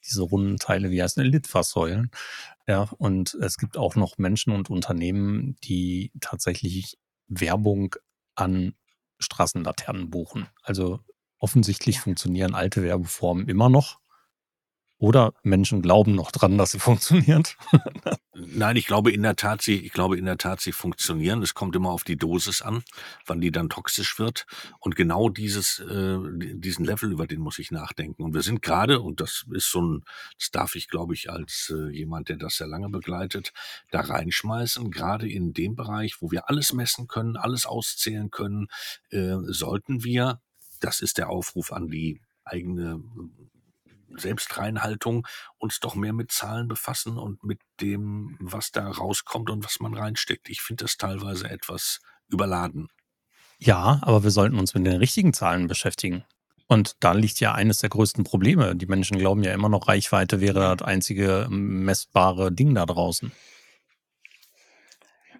[0.05, 2.11] diese runden Teile, wie heißt es, Litfaßsäulen.
[2.67, 7.95] Ja, und es gibt auch noch Menschen und Unternehmen, die tatsächlich Werbung
[8.35, 8.73] an
[9.19, 10.47] Straßenlaternen buchen.
[10.63, 10.99] Also
[11.39, 12.01] offensichtlich ja.
[12.01, 14.01] funktionieren alte Werbeformen immer noch.
[14.97, 17.57] Oder Menschen glauben noch dran, dass sie funktioniert.
[18.33, 21.41] Nein, ich glaube in der Tat, sie, ich glaube in der Tat, sie funktionieren.
[21.41, 22.83] Es kommt immer auf die Dosis an,
[23.25, 24.45] wann die dann toxisch wird.
[24.79, 26.17] Und genau dieses, äh,
[26.53, 28.23] diesen Level, über den muss ich nachdenken.
[28.23, 30.03] Und wir sind gerade, und das ist so ein,
[30.39, 33.51] das darf ich, glaube ich, als äh, jemand, der das sehr lange begleitet,
[33.91, 34.91] da reinschmeißen.
[34.91, 38.67] Gerade in dem Bereich, wo wir alles messen können, alles auszählen können,
[39.09, 40.41] äh, sollten wir,
[40.79, 43.01] das ist der Aufruf an die eigene
[44.17, 49.79] Selbstreinhaltung uns doch mehr mit Zahlen befassen und mit dem, was da rauskommt und was
[49.79, 50.49] man reinsteckt.
[50.49, 52.89] Ich finde das teilweise etwas überladen.
[53.57, 56.25] Ja, aber wir sollten uns mit den richtigen Zahlen beschäftigen.
[56.67, 58.75] Und da liegt ja eines der größten Probleme.
[58.75, 63.31] Die Menschen glauben ja immer noch, Reichweite wäre das einzige messbare Ding da draußen.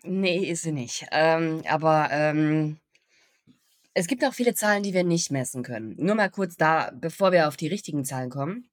[0.04, 1.08] Nee, ist sie nicht.
[1.12, 2.78] Ähm, aber ähm,
[3.96, 5.96] es gibt auch viele Zahlen, die wir nicht messen können.
[5.98, 8.70] Nur mal kurz da, bevor wir auf die richtigen Zahlen kommen.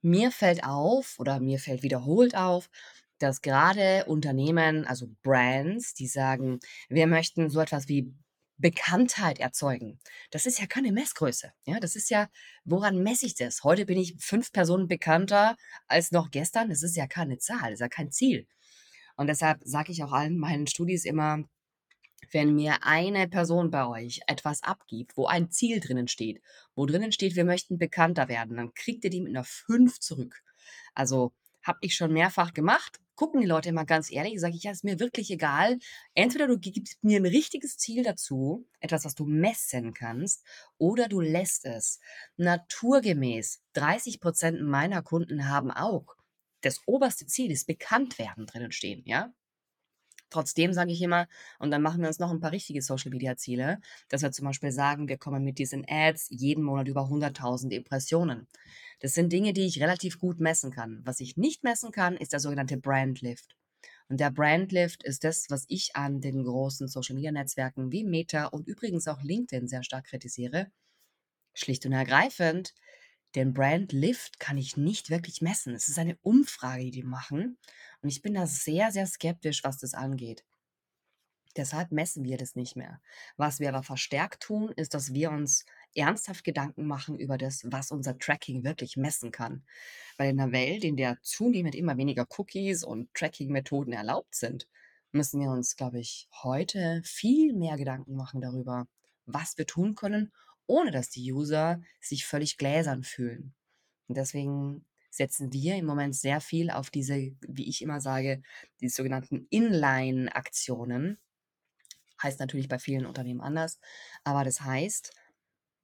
[0.00, 2.70] Mir fällt auf oder mir fällt wiederholt auf,
[3.18, 8.14] dass gerade Unternehmen, also Brands, die sagen, wir möchten so etwas wie
[8.56, 9.98] Bekanntheit erzeugen.
[10.30, 11.52] Das ist ja keine Messgröße.
[11.66, 12.28] Ja, das ist ja,
[12.64, 13.64] woran messe ich das?
[13.64, 15.56] Heute bin ich fünf Personen bekannter
[15.88, 16.68] als noch gestern.
[16.68, 18.46] Das ist ja keine Zahl, das ist ja kein Ziel.
[19.16, 21.42] Und deshalb sage ich auch allen meinen Studis immer,
[22.32, 26.40] wenn mir eine Person bei euch etwas abgibt, wo ein Ziel drinnen steht,
[26.74, 30.42] wo drinnen steht, wir möchten bekannter werden, dann kriegt ihr die mit einer 5 zurück.
[30.94, 31.32] Also
[31.62, 33.00] habe ich schon mehrfach gemacht.
[33.16, 35.78] Gucken die Leute immer ganz ehrlich, sage ich, ja, ist mir wirklich egal.
[36.14, 40.44] Entweder du gibst mir ein richtiges Ziel dazu, etwas, was du messen kannst,
[40.78, 42.00] oder du lässt es.
[42.36, 46.16] Naturgemäß, 30 Prozent meiner Kunden haben auch
[46.64, 49.32] das oberste Ziel ist bekannt werden drinnen stehen, ja?
[50.34, 51.28] Trotzdem sage ich immer,
[51.60, 55.06] und dann machen wir uns noch ein paar richtige Social-Media-Ziele, dass wir zum Beispiel sagen,
[55.06, 58.48] wir kommen mit diesen Ads jeden Monat über 100.000 Impressionen.
[58.98, 61.02] Das sind Dinge, die ich relativ gut messen kann.
[61.04, 63.54] Was ich nicht messen kann, ist der sogenannte Brand Lift.
[64.08, 69.06] Und der Brandlift ist das, was ich an den großen Social-Media-Netzwerken wie Meta und übrigens
[69.06, 70.66] auch LinkedIn sehr stark kritisiere.
[71.54, 72.74] Schlicht und ergreifend,
[73.34, 75.74] den Brandlift kann ich nicht wirklich messen.
[75.74, 77.58] Es ist eine Umfrage, die die machen.
[78.02, 80.44] Und ich bin da sehr, sehr skeptisch, was das angeht.
[81.56, 83.00] Deshalb messen wir das nicht mehr.
[83.36, 87.92] Was wir aber verstärkt tun, ist, dass wir uns ernsthaft Gedanken machen über das, was
[87.92, 89.64] unser Tracking wirklich messen kann.
[90.16, 94.68] Weil in einer Welt, in der zunehmend immer weniger Cookies und Tracking-Methoden erlaubt sind,
[95.12, 98.88] müssen wir uns, glaube ich, heute viel mehr Gedanken machen darüber,
[99.26, 100.32] was wir tun können,
[100.66, 103.54] ohne dass die User sich völlig gläsern fühlen.
[104.08, 108.42] Und deswegen setzen wir im Moment sehr viel auf diese, wie ich immer sage,
[108.80, 111.18] die sogenannten Inline-Aktionen,
[112.22, 113.80] Heißt natürlich bei vielen Unternehmen anders.
[114.22, 115.12] Aber das heißt,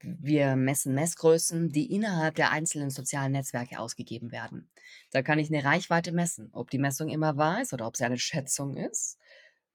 [0.02, 4.70] wir messen Messgrößen, die innerhalb der einzelnen sozialen Netzwerke ausgegeben werden.
[5.10, 6.48] Da kann ich eine Reichweite messen.
[6.52, 9.18] Ob die Messung immer wahr ist oder ob sie eine Schätzung ist.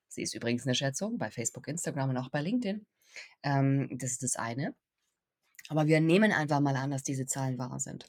[0.07, 2.85] Sie ist übrigens eine Schätzung bei Facebook, Instagram und auch bei LinkedIn.
[3.43, 4.73] Ähm, das ist das eine.
[5.69, 8.05] Aber wir nehmen einfach mal an, dass diese Zahlen wahr sind.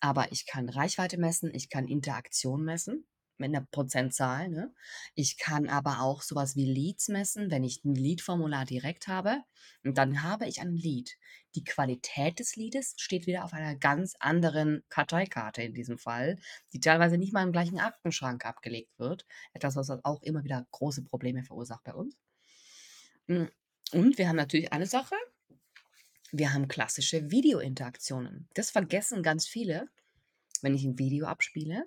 [0.00, 3.04] Aber ich kann Reichweite messen, ich kann Interaktion messen
[3.40, 4.48] mit einer Prozentzahl.
[4.48, 4.72] Ne?
[5.14, 9.42] Ich kann aber auch sowas wie Leads messen, wenn ich ein Lead-Formular direkt habe.
[9.82, 11.16] Und dann habe ich ein Lead.
[11.56, 16.38] Die Qualität des Leads steht wieder auf einer ganz anderen Karteikarte in diesem Fall,
[16.72, 19.26] die teilweise nicht mal im gleichen Aktenschrank abgelegt wird.
[19.52, 22.14] Etwas, was auch immer wieder große Probleme verursacht bei uns.
[23.26, 23.50] Hm,
[23.92, 25.16] und wir haben natürlich eine Sache.
[26.32, 28.48] Wir haben klassische Videointeraktionen.
[28.54, 29.88] Das vergessen ganz viele,
[30.62, 31.86] wenn ich ein Video abspiele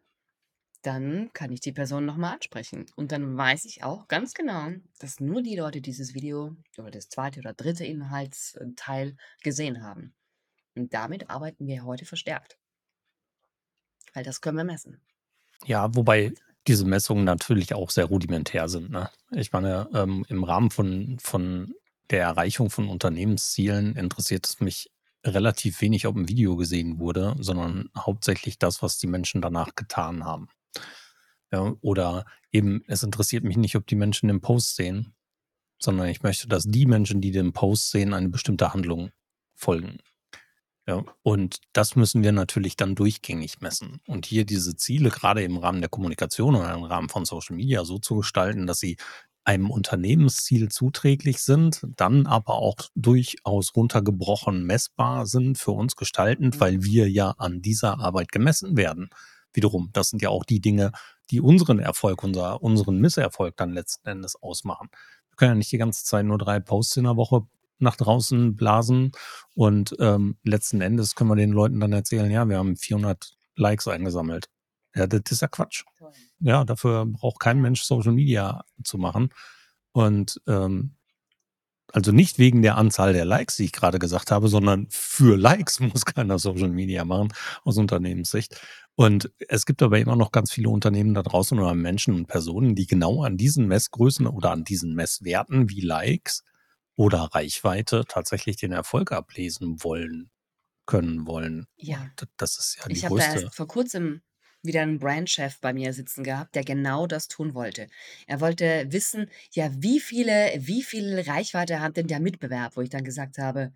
[0.84, 2.86] dann kann ich die Person nochmal ansprechen.
[2.96, 7.10] Und dann weiß ich auch ganz genau, dass nur die Leute dieses Video oder das
[7.10, 10.14] zweite oder dritte Inhaltsteil gesehen haben.
[10.76, 12.58] Und damit arbeiten wir heute verstärkt.
[14.14, 15.02] Weil das können wir messen.
[15.66, 16.34] Ja, wobei
[16.68, 18.92] diese Messungen natürlich auch sehr rudimentär sind.
[18.92, 19.10] Ne?
[19.32, 21.74] Ich meine, ähm, im Rahmen von, von
[22.10, 24.92] der Erreichung von Unternehmenszielen interessiert es mich
[25.26, 30.26] relativ wenig, ob ein Video gesehen wurde, sondern hauptsächlich das, was die Menschen danach getan
[30.26, 30.50] haben.
[31.52, 35.14] Ja, oder eben, es interessiert mich nicht, ob die Menschen den Post sehen,
[35.78, 39.12] sondern ich möchte, dass die Menschen, die den Post sehen, eine bestimmte Handlung
[39.54, 40.00] folgen.
[40.86, 44.02] Ja, und das müssen wir natürlich dann durchgängig messen.
[44.06, 47.86] Und hier diese Ziele, gerade im Rahmen der Kommunikation oder im Rahmen von Social Media,
[47.86, 48.98] so zu gestalten, dass sie
[49.46, 56.78] einem Unternehmensziel zuträglich sind, dann aber auch durchaus runtergebrochen messbar sind für uns gestaltend, weil
[56.78, 56.84] mhm.
[56.86, 59.10] wir ja an dieser Arbeit gemessen werden
[59.56, 60.92] wiederum, das sind ja auch die Dinge,
[61.32, 64.90] die unseren Erfolg, unser, unseren Misserfolg dann letzten Endes ausmachen.
[65.30, 67.48] Wir können ja nicht die ganze Zeit nur drei Posts in der Woche
[67.80, 69.12] nach draußen blasen
[69.56, 73.88] und ähm, letzten Endes können wir den Leuten dann erzählen, ja, wir haben 400 Likes
[73.88, 74.50] eingesammelt.
[74.96, 75.84] Ja, das ist ja Quatsch.
[76.40, 79.30] Ja, dafür braucht kein Mensch Social Media zu machen.
[79.92, 80.96] Und ähm,
[81.92, 85.80] also nicht wegen der Anzahl der Likes, die ich gerade gesagt habe, sondern für Likes
[85.80, 88.60] muss keiner Social Media machen aus Unternehmenssicht.
[88.96, 92.76] Und es gibt aber immer noch ganz viele Unternehmen da draußen oder Menschen und Personen,
[92.76, 96.44] die genau an diesen Messgrößen oder an diesen Messwerten wie Likes
[96.96, 100.30] oder Reichweite tatsächlich den Erfolg ablesen wollen,
[100.86, 101.68] können wollen.
[101.78, 102.12] Ja.
[102.38, 103.16] Das ist ja die ich größte.
[103.16, 104.22] Ich habe da erst vor kurzem
[104.64, 107.88] wieder einen Brandchef bei mir sitzen gehabt, der genau das tun wollte.
[108.28, 112.90] Er wollte wissen, ja, wie viele, wie viel Reichweite hat denn der Mitbewerb, wo ich
[112.90, 113.74] dann gesagt habe,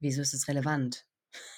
[0.00, 1.04] wieso ist das relevant?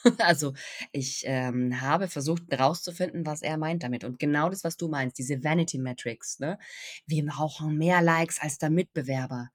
[0.19, 0.55] Also,
[0.93, 4.05] ich ähm, habe versucht herauszufinden, was er meint damit.
[4.05, 6.59] Und genau das, was du meinst, diese Vanity Metrics, ne?
[7.07, 9.51] Wir brauchen mehr Likes als der Mitbewerber.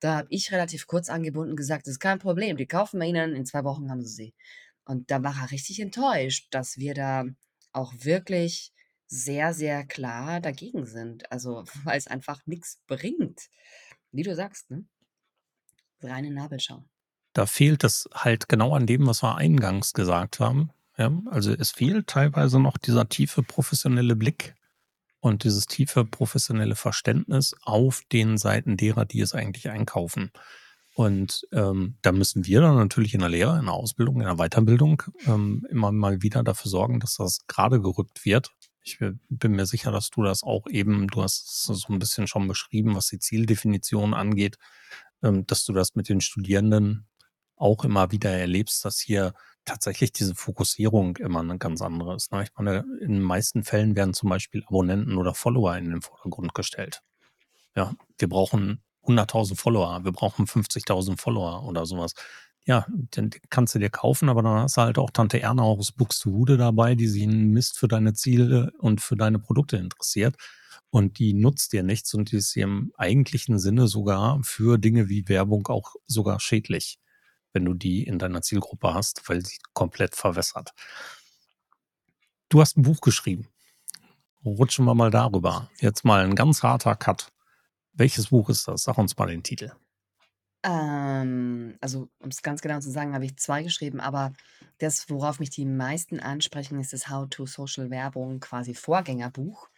[0.00, 3.34] Da habe ich relativ kurz angebunden gesagt, das ist kein Problem, die kaufen wir ihnen,
[3.34, 4.34] in zwei Wochen haben sie sie.
[4.84, 7.24] Und da war er richtig enttäuscht, dass wir da
[7.72, 8.72] auch wirklich
[9.06, 11.30] sehr, sehr klar dagegen sind.
[11.30, 13.48] Also, weil es einfach nichts bringt.
[14.12, 14.84] Wie du sagst, ne?
[16.02, 16.84] Reine Nabelschau.
[17.32, 20.70] Da fehlt es halt genau an dem, was wir eingangs gesagt haben.
[20.96, 24.54] Ja, also es fehlt teilweise noch dieser tiefe professionelle Blick
[25.20, 30.32] und dieses tiefe professionelle Verständnis auf den Seiten derer, die es eigentlich einkaufen.
[31.00, 34.36] Und ähm, da müssen wir dann natürlich in der Lehre, in der Ausbildung, in der
[34.36, 38.52] Weiterbildung ähm, immer mal wieder dafür sorgen, dass das gerade gerückt wird.
[38.82, 42.26] Ich bin mir sicher, dass du das auch eben, du hast es so ein bisschen
[42.26, 44.58] schon beschrieben, was die Zieldefinition angeht,
[45.22, 47.08] ähm, dass du das mit den Studierenden
[47.56, 49.32] auch immer wieder erlebst, dass hier
[49.64, 52.30] tatsächlich diese Fokussierung immer eine ganz andere ist.
[52.30, 52.42] Ne?
[52.42, 56.52] Ich meine, in den meisten Fällen werden zum Beispiel Abonnenten oder Follower in den Vordergrund
[56.52, 57.00] gestellt.
[57.74, 62.14] Ja, wir brauchen 100.000 Follower, wir brauchen 50.000 Follower oder sowas.
[62.66, 65.92] Ja, den kannst du dir kaufen, aber dann hast du halt auch Tante Erna aus
[65.92, 70.36] Buxtehude dabei, die sich einen Mist für deine Ziele und für deine Produkte interessiert.
[70.90, 75.28] und die nutzt dir nichts und die ist im eigentlichen Sinne sogar für Dinge wie
[75.28, 76.98] Werbung auch sogar schädlich,
[77.52, 80.72] wenn du die in deiner Zielgruppe hast, weil sie komplett verwässert.
[82.48, 83.48] Du hast ein Buch geschrieben.
[84.44, 85.70] Rutschen wir mal darüber.
[85.80, 87.30] Jetzt mal ein ganz harter Cut.
[87.92, 88.82] Welches Buch ist das?
[88.82, 89.72] Sag uns mal den Titel.
[90.62, 94.32] Ähm, also, um es ganz genau zu sagen, habe ich zwei geschrieben, aber
[94.78, 99.68] das, worauf mich die meisten ansprechen, ist das How to Social Werbung, quasi Vorgängerbuch.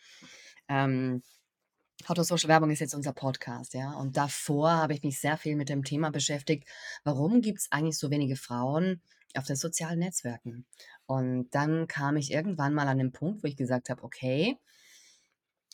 [0.69, 1.23] Ähm,
[2.09, 3.93] How to Social Werbung ist jetzt unser Podcast, ja.
[3.93, 6.69] Und davor habe ich mich sehr viel mit dem Thema beschäftigt,
[7.05, 9.01] warum gibt es eigentlich so wenige Frauen
[9.37, 10.67] auf den sozialen Netzwerken?
[11.07, 14.59] Und dann kam ich irgendwann mal an den Punkt, wo ich gesagt habe, okay,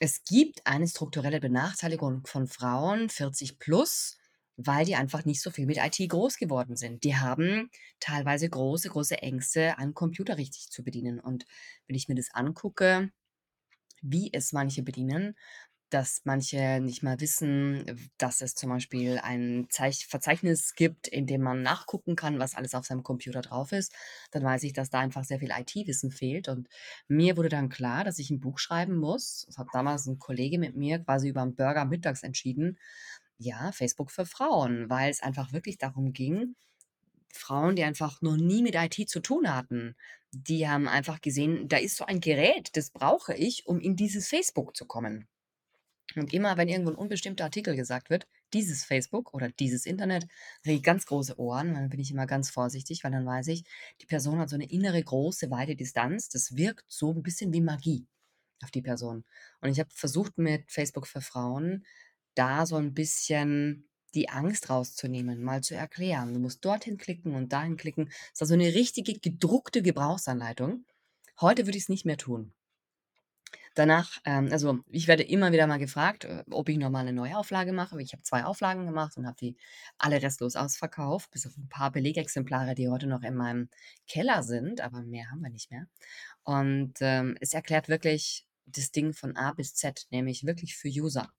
[0.00, 4.16] es gibt eine strukturelle Benachteiligung von Frauen 40 plus,
[4.56, 7.04] weil die einfach nicht so viel mit IT groß geworden sind.
[7.04, 11.20] Die haben teilweise große, große Ängste, einen Computer richtig zu bedienen.
[11.20, 11.46] Und
[11.87, 13.11] wenn ich mir das angucke,
[14.02, 15.37] wie es manche bedienen,
[15.90, 21.42] dass manche nicht mal wissen, dass es zum Beispiel ein Zeich Verzeichnis gibt, in dem
[21.42, 23.94] man nachgucken kann, was alles auf seinem Computer drauf ist,
[24.31, 26.48] dann weiß ich, dass da einfach sehr viel IT-Wissen fehlt.
[26.48, 26.68] Und
[27.09, 29.44] mir wurde dann klar, dass ich ein Buch schreiben muss.
[29.46, 32.79] Das hat damals ein Kollege mit mir quasi über einen Burger mittags entschieden.
[33.38, 36.57] Ja, Facebook für Frauen, weil es einfach wirklich darum ging,
[37.33, 39.96] Frauen, die einfach noch nie mit IT zu tun hatten,
[40.33, 44.29] die haben einfach gesehen, da ist so ein Gerät, das brauche ich, um in dieses
[44.29, 45.29] Facebook zu kommen.
[46.16, 50.27] Und immer, wenn irgendwo ein unbestimmter Artikel gesagt wird, dieses Facebook oder dieses Internet,
[50.62, 51.75] kriege ich ganz große Ohren.
[51.75, 53.64] Dann bin ich immer ganz vorsichtig, weil dann weiß ich,
[54.01, 56.29] die Person hat so eine innere große, weite Distanz.
[56.31, 58.07] Das wirkt so ein bisschen wie Magie
[58.62, 59.25] auf die Person.
[59.61, 61.85] Und ich habe versucht mit Facebook für Frauen
[62.35, 66.33] da so ein bisschen die Angst rauszunehmen, mal zu erklären.
[66.33, 68.07] Du musst dorthin klicken und dahin klicken.
[68.07, 70.87] Das ist also eine richtige gedruckte Gebrauchsanleitung.
[71.40, 72.55] Heute würde ich es nicht mehr tun.
[73.78, 77.72] Danach, ähm, also ich werde immer wieder mal gefragt, äh, ob ich nochmal eine Neuauflage
[77.72, 78.02] mache.
[78.02, 79.56] Ich habe zwei Auflagen gemacht und habe die
[79.98, 83.68] alle restlos ausverkauft, bis auf ein paar Belegexemplare, die heute noch in meinem
[84.08, 85.86] Keller sind, aber mehr haben wir nicht mehr.
[86.42, 91.32] Und ähm, es erklärt wirklich das Ding von A bis Z, nämlich wirklich für User.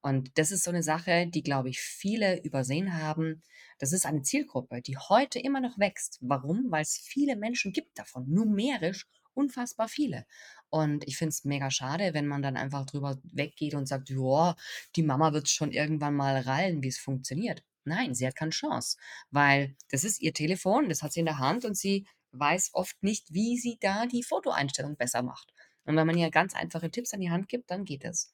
[0.00, 3.42] Und das ist so eine Sache, die, glaube ich, viele übersehen haben.
[3.78, 6.20] Das ist eine Zielgruppe, die heute immer noch wächst.
[6.22, 6.70] Warum?
[6.70, 10.26] Weil es viele Menschen gibt davon, numerisch unfassbar viele.
[10.72, 14.56] Und ich finde es mega schade, wenn man dann einfach drüber weggeht und sagt, ja,
[14.96, 17.62] die Mama wird schon irgendwann mal rallen, wie es funktioniert.
[17.84, 18.96] Nein, sie hat keine Chance,
[19.30, 23.02] weil das ist ihr Telefon, das hat sie in der Hand und sie weiß oft
[23.02, 25.52] nicht, wie sie da die Fotoeinstellung besser macht.
[25.84, 28.32] Und wenn man ihr ganz einfache Tipps an die Hand gibt, dann geht es.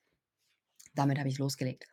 [0.94, 1.86] Damit habe ich losgelegt.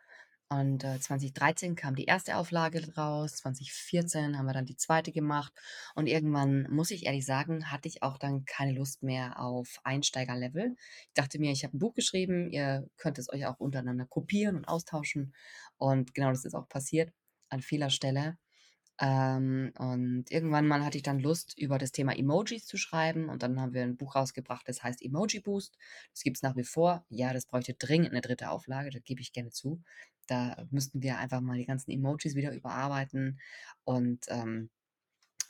[0.50, 5.52] Und äh, 2013 kam die erste Auflage raus, 2014 haben wir dann die zweite gemacht
[5.96, 10.76] und irgendwann, muss ich ehrlich sagen, hatte ich auch dann keine Lust mehr auf Einsteigerlevel.
[11.08, 14.56] Ich dachte mir, ich habe ein Buch geschrieben, ihr könnt es euch auch untereinander kopieren
[14.56, 15.34] und austauschen
[15.78, 17.12] und genau das ist auch passiert
[17.50, 18.38] an vieler Stelle.
[19.00, 23.30] Ähm, und irgendwann mal hatte ich dann Lust, über das Thema Emojis zu schreiben.
[23.30, 25.78] Und dann haben wir ein Buch rausgebracht, das heißt Emoji Boost.
[26.14, 27.06] Das gibt es nach wie vor.
[27.10, 29.82] Ja, das bräuchte dringend eine dritte Auflage, das gebe ich gerne zu.
[30.28, 33.40] Da müssten wir einfach mal die ganzen Emojis wieder überarbeiten.
[33.84, 34.70] Und ähm,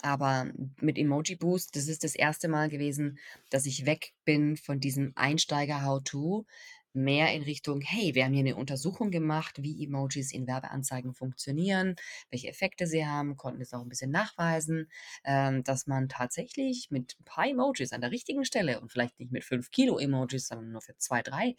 [0.02, 3.18] aber mit Emoji Boost, das ist das erste Mal gewesen,
[3.50, 6.46] dass ich weg bin von diesem Einsteiger-How-To
[6.94, 11.96] mehr in Richtung, hey, wir haben hier eine Untersuchung gemacht, wie Emojis in Werbeanzeigen funktionieren,
[12.30, 14.90] welche Effekte sie haben, konnten es auch ein bisschen nachweisen,
[15.26, 19.32] ähm, dass man tatsächlich mit ein paar Emojis an der richtigen Stelle und vielleicht nicht
[19.32, 21.56] mit 5 Kilo Emojis, sondern nur für zwei, drei,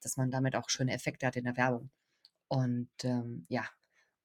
[0.00, 1.90] dass man damit auch schöne Effekte hat in der Werbung.
[2.52, 3.64] Und ähm, ja,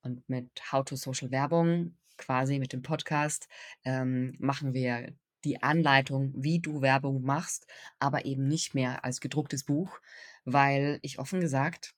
[0.02, 3.48] und mit How to Social Werbung, quasi mit dem Podcast,
[3.86, 5.14] ähm, machen wir
[5.46, 7.68] die Anleitung, wie du Werbung machst,
[8.00, 10.02] aber eben nicht mehr als gedrucktes Buch,
[10.44, 11.96] weil ich offen gesagt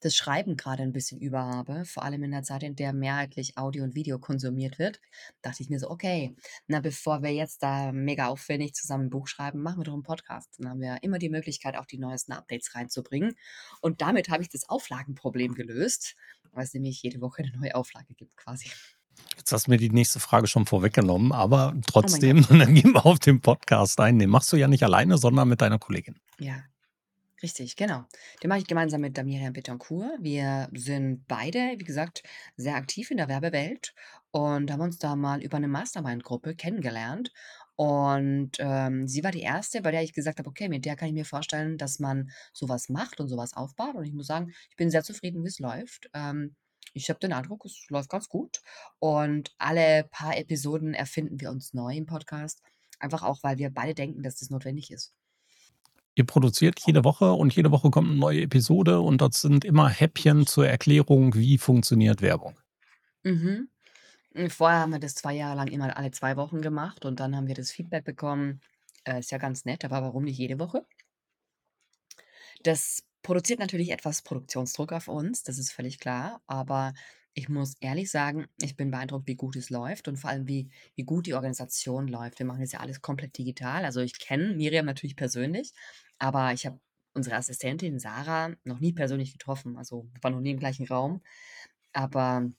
[0.00, 3.56] das Schreiben gerade ein bisschen über habe, vor allem in der Zeit, in der mehrheitlich
[3.56, 5.00] Audio und Video konsumiert wird,
[5.42, 6.34] dachte ich mir so, okay,
[6.66, 10.02] na, bevor wir jetzt da mega aufwendig zusammen ein Buch schreiben, machen wir doch einen
[10.02, 10.54] Podcast.
[10.58, 13.36] Dann haben wir immer die Möglichkeit, auch die neuesten Updates reinzubringen.
[13.80, 16.16] Und damit habe ich das Auflagenproblem gelöst,
[16.52, 18.70] weil es nämlich jede Woche eine neue Auflage gibt quasi.
[19.36, 23.04] Jetzt hast du mir die nächste Frage schon vorweggenommen, aber Oh trotzdem, dann gehen wir
[23.04, 24.18] auf den Podcast ein.
[24.18, 26.16] Den machst du ja nicht alleine, sondern mit deiner Kollegin.
[26.38, 26.62] Ja.
[27.42, 28.04] Richtig, genau.
[28.42, 30.12] Den mache ich gemeinsam mit der Miriam Betancourt.
[30.20, 32.22] Wir sind beide, wie gesagt,
[32.56, 33.94] sehr aktiv in der Werbewelt
[34.30, 37.32] und haben uns da mal über eine Mastermind-Gruppe kennengelernt.
[37.76, 41.08] Und ähm, sie war die erste, bei der ich gesagt habe, okay, mit der kann
[41.08, 43.94] ich mir vorstellen, dass man sowas macht und sowas aufbaut.
[43.94, 46.10] Und ich muss sagen, ich bin sehr zufrieden, wie es läuft.
[46.12, 46.56] Ähm,
[46.92, 48.60] ich habe den Eindruck, es läuft ganz gut.
[48.98, 52.60] Und alle paar Episoden erfinden wir uns neu im Podcast.
[52.98, 55.14] Einfach auch, weil wir beide denken, dass das notwendig ist.
[56.20, 59.88] Ihr produziert jede Woche und jede Woche kommt eine neue Episode und das sind immer
[59.88, 62.58] Häppchen zur Erklärung, wie funktioniert Werbung.
[63.22, 63.70] Mhm.
[64.34, 67.34] Hm, vorher haben wir das zwei Jahre lang immer alle zwei Wochen gemacht und dann
[67.34, 68.60] haben wir das Feedback bekommen,
[69.04, 70.84] äh, ist ja ganz nett, aber warum nicht jede Woche?
[72.62, 76.92] Das produziert natürlich etwas Produktionsdruck auf uns, das ist völlig klar, aber
[77.32, 80.68] ich muss ehrlich sagen, ich bin beeindruckt, wie gut es läuft und vor allem, wie
[80.96, 82.38] wie gut die Organisation läuft.
[82.38, 83.84] Wir machen das ja alles komplett digital.
[83.84, 85.72] Also, ich kenne Miriam natürlich persönlich,
[86.20, 86.80] aber ich habe
[87.14, 89.76] unsere Assistentin Sarah noch nie persönlich getroffen.
[89.76, 91.22] Also, wir waren noch nie im gleichen Raum.
[91.92, 92.50] Aber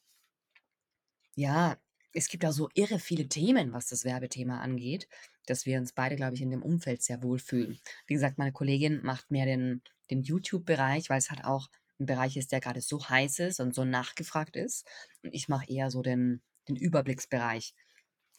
[1.35, 1.77] ja,
[2.13, 5.07] es gibt da so irre viele Themen, was das Werbethema angeht,
[5.45, 7.79] dass wir uns beide, glaube ich, in dem Umfeld sehr wohlfühlen.
[8.07, 12.35] Wie gesagt, meine Kollegin macht mehr den den YouTube-Bereich, weil es halt auch ein Bereich
[12.35, 14.85] ist, der gerade so heiß ist und so nachgefragt ist.
[15.23, 17.73] Und ich mache eher so den den Überblicksbereich.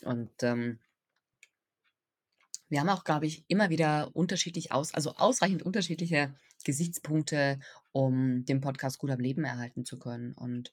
[0.05, 0.81] Und, ähm
[2.73, 7.61] wir haben auch, glaube ich, immer wieder unterschiedlich aus also ausreichend unterschiedliche Gesichtspunkte,
[7.93, 10.73] um den Podcast gut am Leben erhalten zu können und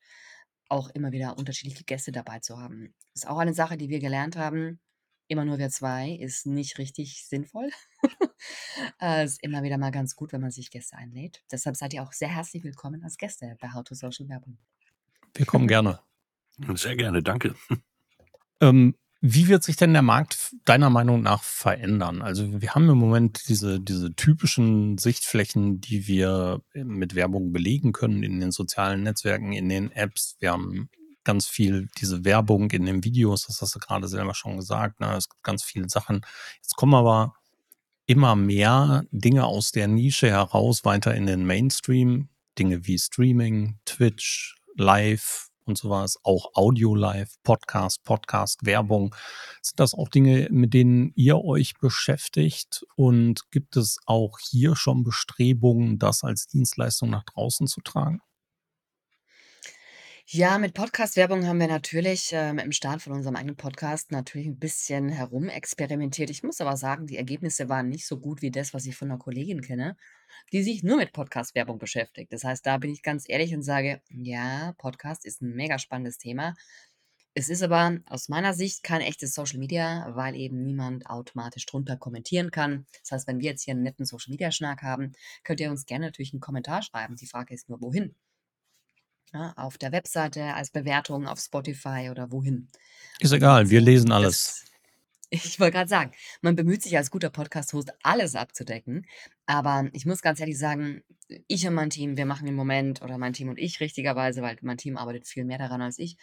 [0.70, 2.96] auch immer wieder unterschiedliche Gäste dabei zu haben.
[3.14, 4.80] Ist auch eine Sache, die wir gelernt haben.
[5.28, 7.70] Immer nur wir zwei ist nicht richtig sinnvoll.
[9.02, 11.44] äh, ist immer wieder mal ganz gut, wenn man sich Gäste einlädt.
[11.52, 14.58] Deshalb seid ihr auch sehr herzlich willkommen als Gäste bei How to Social Werbung.
[15.34, 16.00] Wir kommen gerne.
[16.76, 17.56] Sehr gerne, danke.
[18.62, 22.22] Ähm, wie wird sich denn der Markt deiner Meinung nach verändern?
[22.22, 28.24] Also wir haben im Moment diese, diese typischen Sichtflächen, die wir mit Werbung belegen können
[28.24, 30.38] in den sozialen Netzwerken, in den Apps.
[30.40, 30.90] Wir haben
[31.26, 35.02] ganz viel diese Werbung in den Videos, das hast du gerade selber schon gesagt.
[35.02, 35.14] Ne?
[35.18, 36.22] Es gibt ganz viele Sachen.
[36.62, 37.36] Jetzt kommen aber
[38.06, 42.30] immer mehr Dinge aus der Nische heraus weiter in den Mainstream.
[42.58, 49.16] Dinge wie Streaming, Twitch, Live, und sowas, auch Audio Live, Podcast, Podcast, Werbung.
[49.62, 52.86] Sind das auch Dinge, mit denen ihr euch beschäftigt?
[52.96, 58.22] Und gibt es auch hier schon Bestrebungen, das als Dienstleistung nach draußen zu tragen?
[60.32, 64.60] Ja, mit Podcast-Werbung haben wir natürlich, ähm, im Start von unserem eigenen Podcast natürlich ein
[64.60, 66.30] bisschen herumexperimentiert.
[66.30, 69.10] Ich muss aber sagen, die Ergebnisse waren nicht so gut wie das, was ich von
[69.10, 69.98] einer Kollegin kenne,
[70.54, 72.32] die sich nur mit Podcast-Werbung beschäftigt.
[72.32, 76.20] Das heißt, da bin ich ganz ehrlich und sage: „Ja, Podcast ist ein mega spannendes
[76.20, 76.54] Thema.“
[77.34, 81.98] Es ist aber aus meiner Sicht kein echtes Social Media, weil eben niemand automatisch drunter
[81.98, 82.86] kommentieren kann.
[83.02, 85.14] Das heißt, wenn wir jetzt hier einen netten Social-Media-Schnack haben,
[85.44, 87.16] könnt ihr uns gerne natürlich einen Kommentar schreiben.
[87.16, 88.16] Die Frage ist nur, wohin?
[89.34, 92.68] Ja, auf der Webseite, als Bewertung auf Spotify oder wohin.
[93.20, 94.62] Ist egal, wir lesen alles.
[94.62, 94.70] Das
[95.46, 96.12] ich wollte gerade sagen,
[96.42, 99.06] man bemüht sich als guter Podcast-Host, alles abzudecken.
[99.46, 101.04] Aber ich muss ganz ehrlich sagen,
[101.48, 104.58] ich und mein Team, wir machen im Moment, oder mein Team und ich richtigerweise, weil
[104.62, 106.18] mein Team arbeitet viel mehr daran als ich.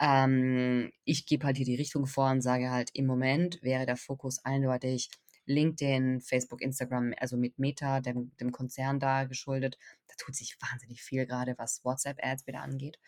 [0.00, 3.96] Ähm, ich gebe halt hier die Richtung vor und sage halt, im Moment wäre der
[3.96, 5.10] Fokus eindeutig
[5.48, 9.78] LinkedIn, Facebook, Instagram, also mit Meta, dem, dem Konzern da geschuldet.
[10.06, 12.98] Da tut sich wahnsinnig viel gerade, was WhatsApp-Ads wieder angeht.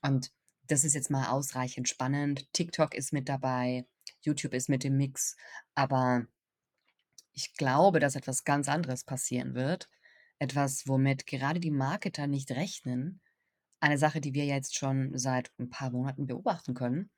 [0.00, 0.32] Und
[0.66, 2.52] das ist jetzt mal ausreichend spannend.
[2.52, 3.86] TikTok ist mit dabei,
[4.22, 5.36] YouTube ist mit dem Mix,
[5.74, 6.26] aber
[7.32, 9.88] ich glaube, dass etwas ganz anderes passieren wird.
[10.38, 13.20] Etwas, womit gerade die Marketer nicht rechnen.
[13.80, 17.10] Eine Sache, die wir jetzt schon seit ein paar Monaten beobachten können.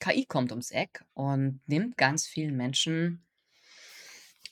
[0.00, 3.26] KI kommt ums Eck und nimmt ganz vielen Menschen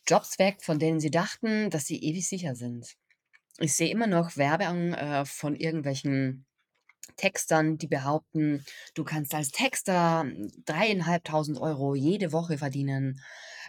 [0.07, 2.97] Jobs weg, von denen sie dachten, dass sie ewig sicher sind.
[3.59, 6.47] Ich sehe immer noch Werbung äh, von irgendwelchen
[7.17, 10.27] Textern, die behaupten, du kannst als Texter
[10.65, 13.23] dreieinhalbtausend Euro jede Woche verdienen,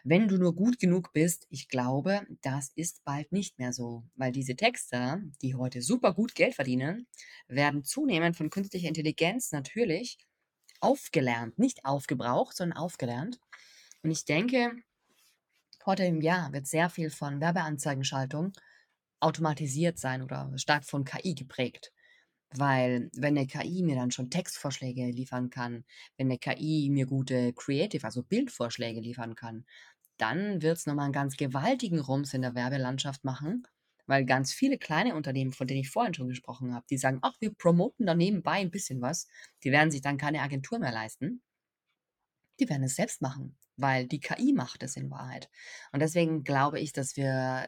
[0.04, 1.46] wenn du nur gut genug bist.
[1.50, 6.36] Ich glaube, das ist bald nicht mehr so, weil diese Texter, die heute super gut
[6.36, 7.08] Geld verdienen,
[7.48, 10.18] werden zunehmend von künstlicher Intelligenz natürlich
[10.80, 13.40] aufgelernt, nicht aufgebraucht, sondern aufgelernt.
[14.04, 14.74] Und ich denke,
[15.88, 18.52] Heute im Jahr wird sehr viel von Werbeanzeigenschaltung
[19.22, 21.94] automatisiert sein oder stark von KI geprägt.
[22.52, 25.86] Weil wenn eine KI mir dann schon Textvorschläge liefern kann,
[26.18, 29.66] wenn eine KI mir gute Creative, also Bildvorschläge liefern kann,
[30.18, 33.64] dann wird es nochmal einen ganz gewaltigen Rums in der Werbelandschaft machen,
[34.08, 37.36] weil ganz viele kleine Unternehmen, von denen ich vorhin schon gesprochen habe, die sagen, ach,
[37.40, 39.28] wir promoten da nebenbei ein bisschen was,
[39.64, 41.42] die werden sich dann keine Agentur mehr leisten.
[42.60, 45.50] Die werden es selbst machen, weil die KI macht es in Wahrheit.
[45.92, 47.68] Und deswegen glaube ich, dass wir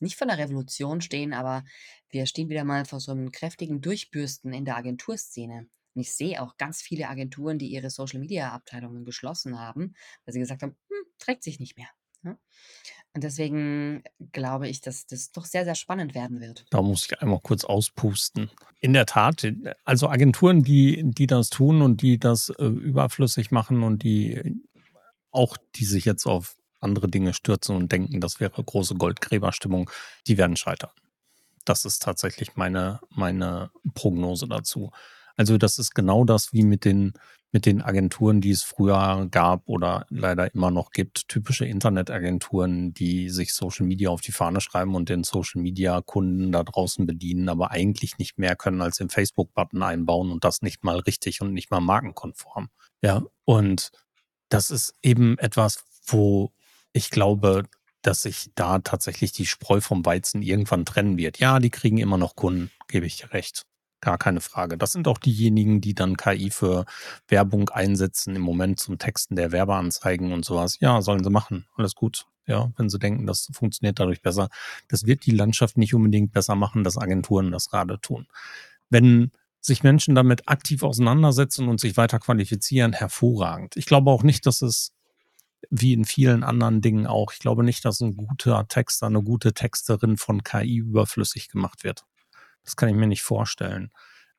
[0.00, 1.64] nicht vor einer Revolution stehen, aber
[2.10, 5.66] wir stehen wieder mal vor so einem kräftigen Durchbürsten in der Agenturszene.
[5.94, 9.94] Und ich sehe auch ganz viele Agenturen, die ihre Social-Media-Abteilungen geschlossen haben,
[10.24, 11.88] weil sie gesagt haben, hm, trägt sich nicht mehr.
[12.22, 12.38] Ne?
[13.14, 16.66] Und deswegen glaube ich, dass das doch sehr, sehr spannend werden wird.
[16.70, 18.50] Da muss ich einmal kurz auspusten.
[18.80, 19.46] In der Tat,
[19.84, 24.62] also Agenturen, die, die das tun und die das äh, überflüssig machen und die
[25.30, 29.90] auch, die sich jetzt auf andere Dinge stürzen und denken, das wäre große Goldgräberstimmung,
[30.26, 30.90] die werden scheitern.
[31.64, 34.90] Das ist tatsächlich meine, meine Prognose dazu.
[35.36, 37.12] Also das ist genau das wie mit den
[37.50, 43.30] mit den Agenturen, die es früher gab oder leider immer noch gibt, typische Internetagenturen, die
[43.30, 47.48] sich Social Media auf die Fahne schreiben und den Social Media Kunden da draußen bedienen,
[47.48, 51.54] aber eigentlich nicht mehr können als den Facebook-Button einbauen und das nicht mal richtig und
[51.54, 52.68] nicht mal markenkonform.
[53.00, 53.92] Ja, und
[54.48, 56.52] das ist eben etwas, wo
[56.92, 57.64] ich glaube,
[58.02, 61.38] dass sich da tatsächlich die Spreu vom Weizen irgendwann trennen wird.
[61.38, 63.66] Ja, die kriegen immer noch Kunden, gebe ich dir recht.
[64.00, 64.78] Gar keine Frage.
[64.78, 66.84] Das sind auch diejenigen, die dann KI für
[67.26, 70.78] Werbung einsetzen, im Moment zum Texten der Werbeanzeigen und sowas.
[70.78, 71.66] Ja, sollen sie machen.
[71.76, 72.26] Alles gut.
[72.46, 74.48] Ja, wenn sie denken, das funktioniert dadurch besser.
[74.86, 78.28] Das wird die Landschaft nicht unbedingt besser machen, dass Agenturen das gerade tun.
[78.88, 79.32] Wenn
[79.68, 83.76] sich Menschen damit aktiv auseinandersetzen und sich weiter qualifizieren, hervorragend.
[83.76, 84.92] Ich glaube auch nicht, dass es
[85.70, 89.52] wie in vielen anderen Dingen auch, ich glaube nicht, dass ein guter Texter, eine gute
[89.52, 92.04] Texterin von KI überflüssig gemacht wird.
[92.64, 93.90] Das kann ich mir nicht vorstellen.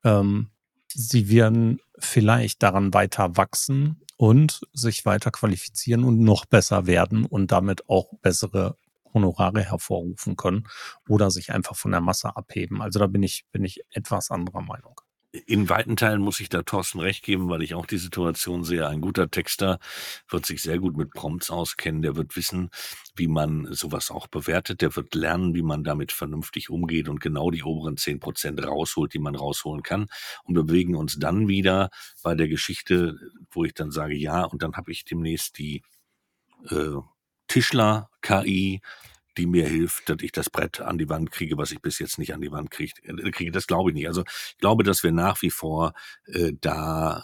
[0.04, 0.52] Ähm,
[0.88, 7.52] sie werden vielleicht daran weiter wachsen und sich weiter qualifizieren und noch besser werden und
[7.52, 8.78] damit auch bessere
[9.14, 10.68] Honorare hervorrufen können
[11.08, 12.82] oder sich einfach von der Masse abheben.
[12.82, 15.02] Also da bin ich, bin ich etwas anderer Meinung
[15.32, 18.88] in weiten Teilen muss ich da Thorsten recht geben, weil ich auch die Situation sehe.
[18.88, 19.80] Ein guter Texter
[20.28, 22.02] wird sich sehr gut mit Prompts auskennen.
[22.02, 22.72] Der wird wissen,
[23.16, 24.82] wie man sowas auch bewertet.
[24.82, 29.14] Der wird lernen, wie man damit vernünftig umgeht und genau die oberen zehn Prozent rausholt,
[29.14, 30.08] die man rausholen kann.
[30.46, 31.92] Und wir bewegen uns dann wieder
[32.24, 33.20] bei der Geschichte,
[33.52, 35.84] wo ich dann sage, ja, und dann habe ich demnächst die
[36.72, 36.98] äh,
[37.48, 38.82] Tischler-KI,
[39.40, 42.20] die mir hilft, dass ich das Brett an die Wand kriege, was ich bis jetzt
[42.20, 43.52] nicht an die Wand äh, kriege.
[43.52, 44.08] Das glaube ich nicht.
[44.08, 45.94] Also ich glaube, dass wir nach wie vor
[46.26, 47.24] äh, da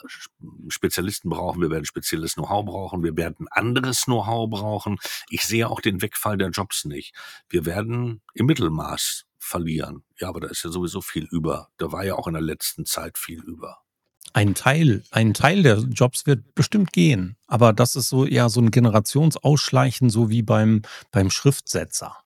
[0.69, 1.61] Spezialisten brauchen.
[1.61, 3.03] Wir werden spezielles Know-how brauchen.
[3.03, 4.97] Wir werden anderes Know-how brauchen.
[5.29, 7.13] Ich sehe auch den Wegfall der Jobs nicht.
[7.49, 10.03] Wir werden im Mittelmaß verlieren.
[10.17, 11.69] Ja, aber da ist ja sowieso viel über.
[11.77, 13.84] Da war ja auch in der letzten Zeit viel über.
[14.33, 18.59] Ein Teil, ein Teil der Jobs wird bestimmt gehen, aber das ist so eher so
[18.59, 22.17] ein Generationsausschleichen, so wie beim, beim Schriftsetzer.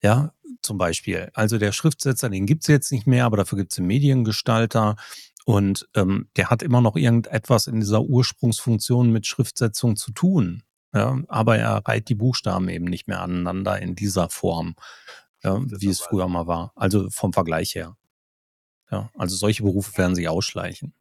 [0.00, 0.32] Ja,
[0.62, 1.30] zum Beispiel.
[1.34, 4.96] Also der Schriftsetzer, den gibt's jetzt nicht mehr, aber dafür gibt's den Mediengestalter.
[5.44, 10.62] Und ähm, der hat immer noch irgendetwas in dieser Ursprungsfunktion mit Schriftsetzung zu tun.
[10.94, 14.74] Ja, aber er reiht die Buchstaben eben nicht mehr aneinander in dieser Form,
[15.42, 16.72] ja, wie es früher mal war.
[16.76, 17.96] Also vom Vergleich her.
[18.90, 20.94] Ja, also solche Berufe werden sich ausschleichen.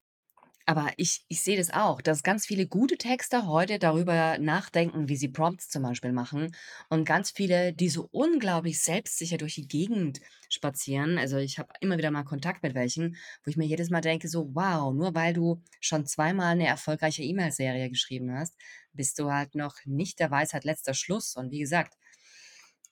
[0.69, 5.15] Aber ich ich sehe das auch, dass ganz viele gute Texter heute darüber nachdenken, wie
[5.15, 6.53] sie Prompts zum Beispiel machen
[6.89, 11.17] und ganz viele, die so unglaublich selbstsicher durch die Gegend spazieren.
[11.17, 13.15] Also, ich habe immer wieder mal Kontakt mit welchen,
[13.45, 17.23] wo ich mir jedes Mal denke so: „Wow, nur weil du schon zweimal eine erfolgreiche
[17.23, 18.57] E-Mail-Serie geschrieben hast,
[18.91, 21.93] bist du halt noch nicht der Weisheit letzter Schluss.“ Und wie gesagt,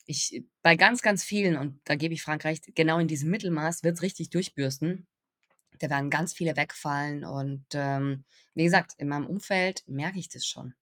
[0.08, 3.84] ich bei ganz, ganz vielen und da gebe ich Frank recht, genau in diesem Mittelmaß
[3.84, 5.08] wird es richtig durchbürsten.
[5.80, 8.24] Da werden ganz viele wegfallen und, ähm,
[8.54, 10.74] wie gesagt, in meinem Umfeld merke ich das schon.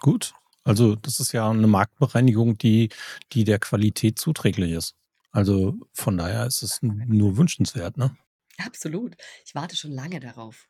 [0.00, 0.34] Gut.
[0.64, 2.90] Also, das ist ja eine Marktbereinigung, die
[3.32, 4.94] die der Qualität zuträglich ist.
[5.30, 8.16] Also, von daher ist es nur wünschenswert, ne?
[8.58, 9.16] Absolut.
[9.46, 10.66] Ich warte schon lange darauf.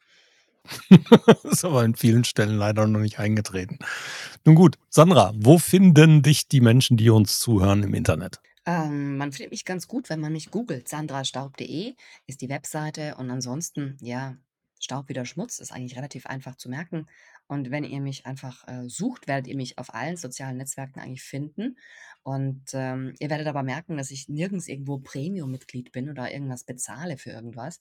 [1.45, 3.79] Ist aber in vielen Stellen leider noch nicht eingetreten.
[4.45, 8.41] Nun gut, Sandra, wo finden dich die Menschen, die uns zuhören im Internet?
[8.69, 10.89] Ähm, man findet mich ganz gut, wenn man mich googelt.
[10.89, 11.95] sandrastaub.de
[12.27, 14.37] ist die Webseite und ansonsten, ja,
[14.79, 17.07] Staub wieder Schmutz ist eigentlich relativ einfach zu merken.
[17.47, 21.23] Und wenn ihr mich einfach äh, sucht, werdet ihr mich auf allen sozialen Netzwerken eigentlich
[21.23, 21.79] finden.
[22.23, 27.17] Und ähm, ihr werdet aber merken, dass ich nirgends irgendwo Premium-Mitglied bin oder irgendwas bezahle
[27.17, 27.81] für irgendwas,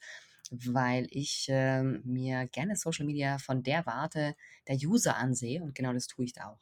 [0.51, 4.35] weil ich ähm, mir gerne Social Media von der Warte
[4.69, 6.59] der User ansehe und genau das tue ich da auch.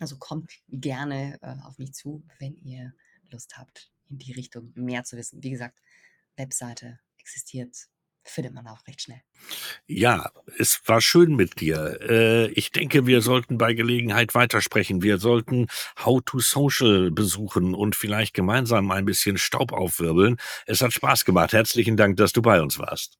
[0.00, 2.94] Also kommt gerne äh, auf mich zu, wenn ihr
[3.30, 5.42] Lust habt, in die Richtung mehr zu wissen.
[5.42, 5.78] Wie gesagt,
[6.36, 7.88] Webseite existiert,
[8.24, 9.20] findet man auch recht schnell.
[9.86, 11.98] Ja, es war schön mit dir.
[12.02, 15.02] Äh, ich denke, wir sollten bei Gelegenheit weitersprechen.
[15.02, 15.66] Wir sollten
[16.04, 20.36] How to Social besuchen und vielleicht gemeinsam ein bisschen Staub aufwirbeln.
[20.66, 21.52] Es hat Spaß gemacht.
[21.52, 23.18] Herzlichen Dank, dass du bei uns warst.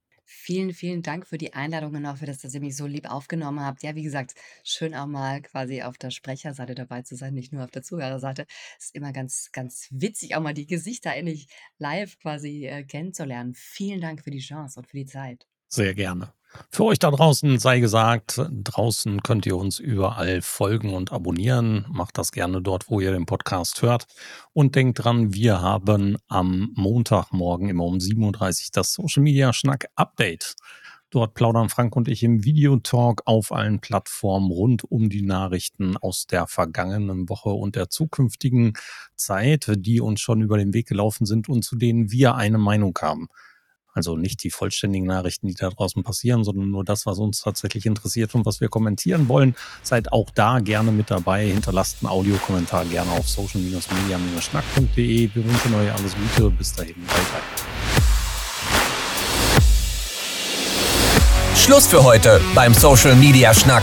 [0.48, 3.04] Vielen, vielen Dank für die Einladung und auch für das, dass ihr mich so lieb
[3.10, 3.82] aufgenommen habt.
[3.82, 4.32] Ja, wie gesagt,
[4.64, 8.46] schön auch mal quasi auf der Sprecherseite dabei zu sein, nicht nur auf der Zuhörerseite.
[8.78, 13.52] Ist immer ganz, ganz witzig, auch mal die Gesichter endlich live quasi äh, kennenzulernen.
[13.54, 15.46] Vielen Dank für die Chance und für die Zeit.
[15.68, 16.37] Sehr gerne.
[16.70, 21.86] Für euch da draußen sei gesagt, draußen könnt ihr uns überall folgen und abonnieren.
[21.90, 24.06] Macht das gerne dort, wo ihr den Podcast hört.
[24.52, 29.88] Und denkt dran, wir haben am Montagmorgen immer um 7.30 Uhr das Social Media Schnack
[29.94, 30.56] Update.
[31.10, 36.26] Dort plaudern Frank und ich im Videotalk auf allen Plattformen rund um die Nachrichten aus
[36.26, 38.74] der vergangenen Woche und der zukünftigen
[39.16, 42.98] Zeit, die uns schon über den Weg gelaufen sind und zu denen wir eine Meinung
[43.00, 43.28] haben.
[43.98, 47.84] Also nicht die vollständigen Nachrichten, die da draußen passieren, sondern nur das, was uns tatsächlich
[47.84, 49.56] interessiert und was wir kommentieren wollen.
[49.82, 51.48] Seid auch da gerne mit dabei.
[51.48, 55.30] Hinterlasst einen Audiokommentar gerne auf social-media-schnack.de.
[55.34, 56.48] Wir wünschen euch alles Gute.
[56.50, 56.94] Bis dahin.
[56.94, 57.42] Bye, bye.
[61.56, 63.82] Schluss für heute beim Social Media Schnack.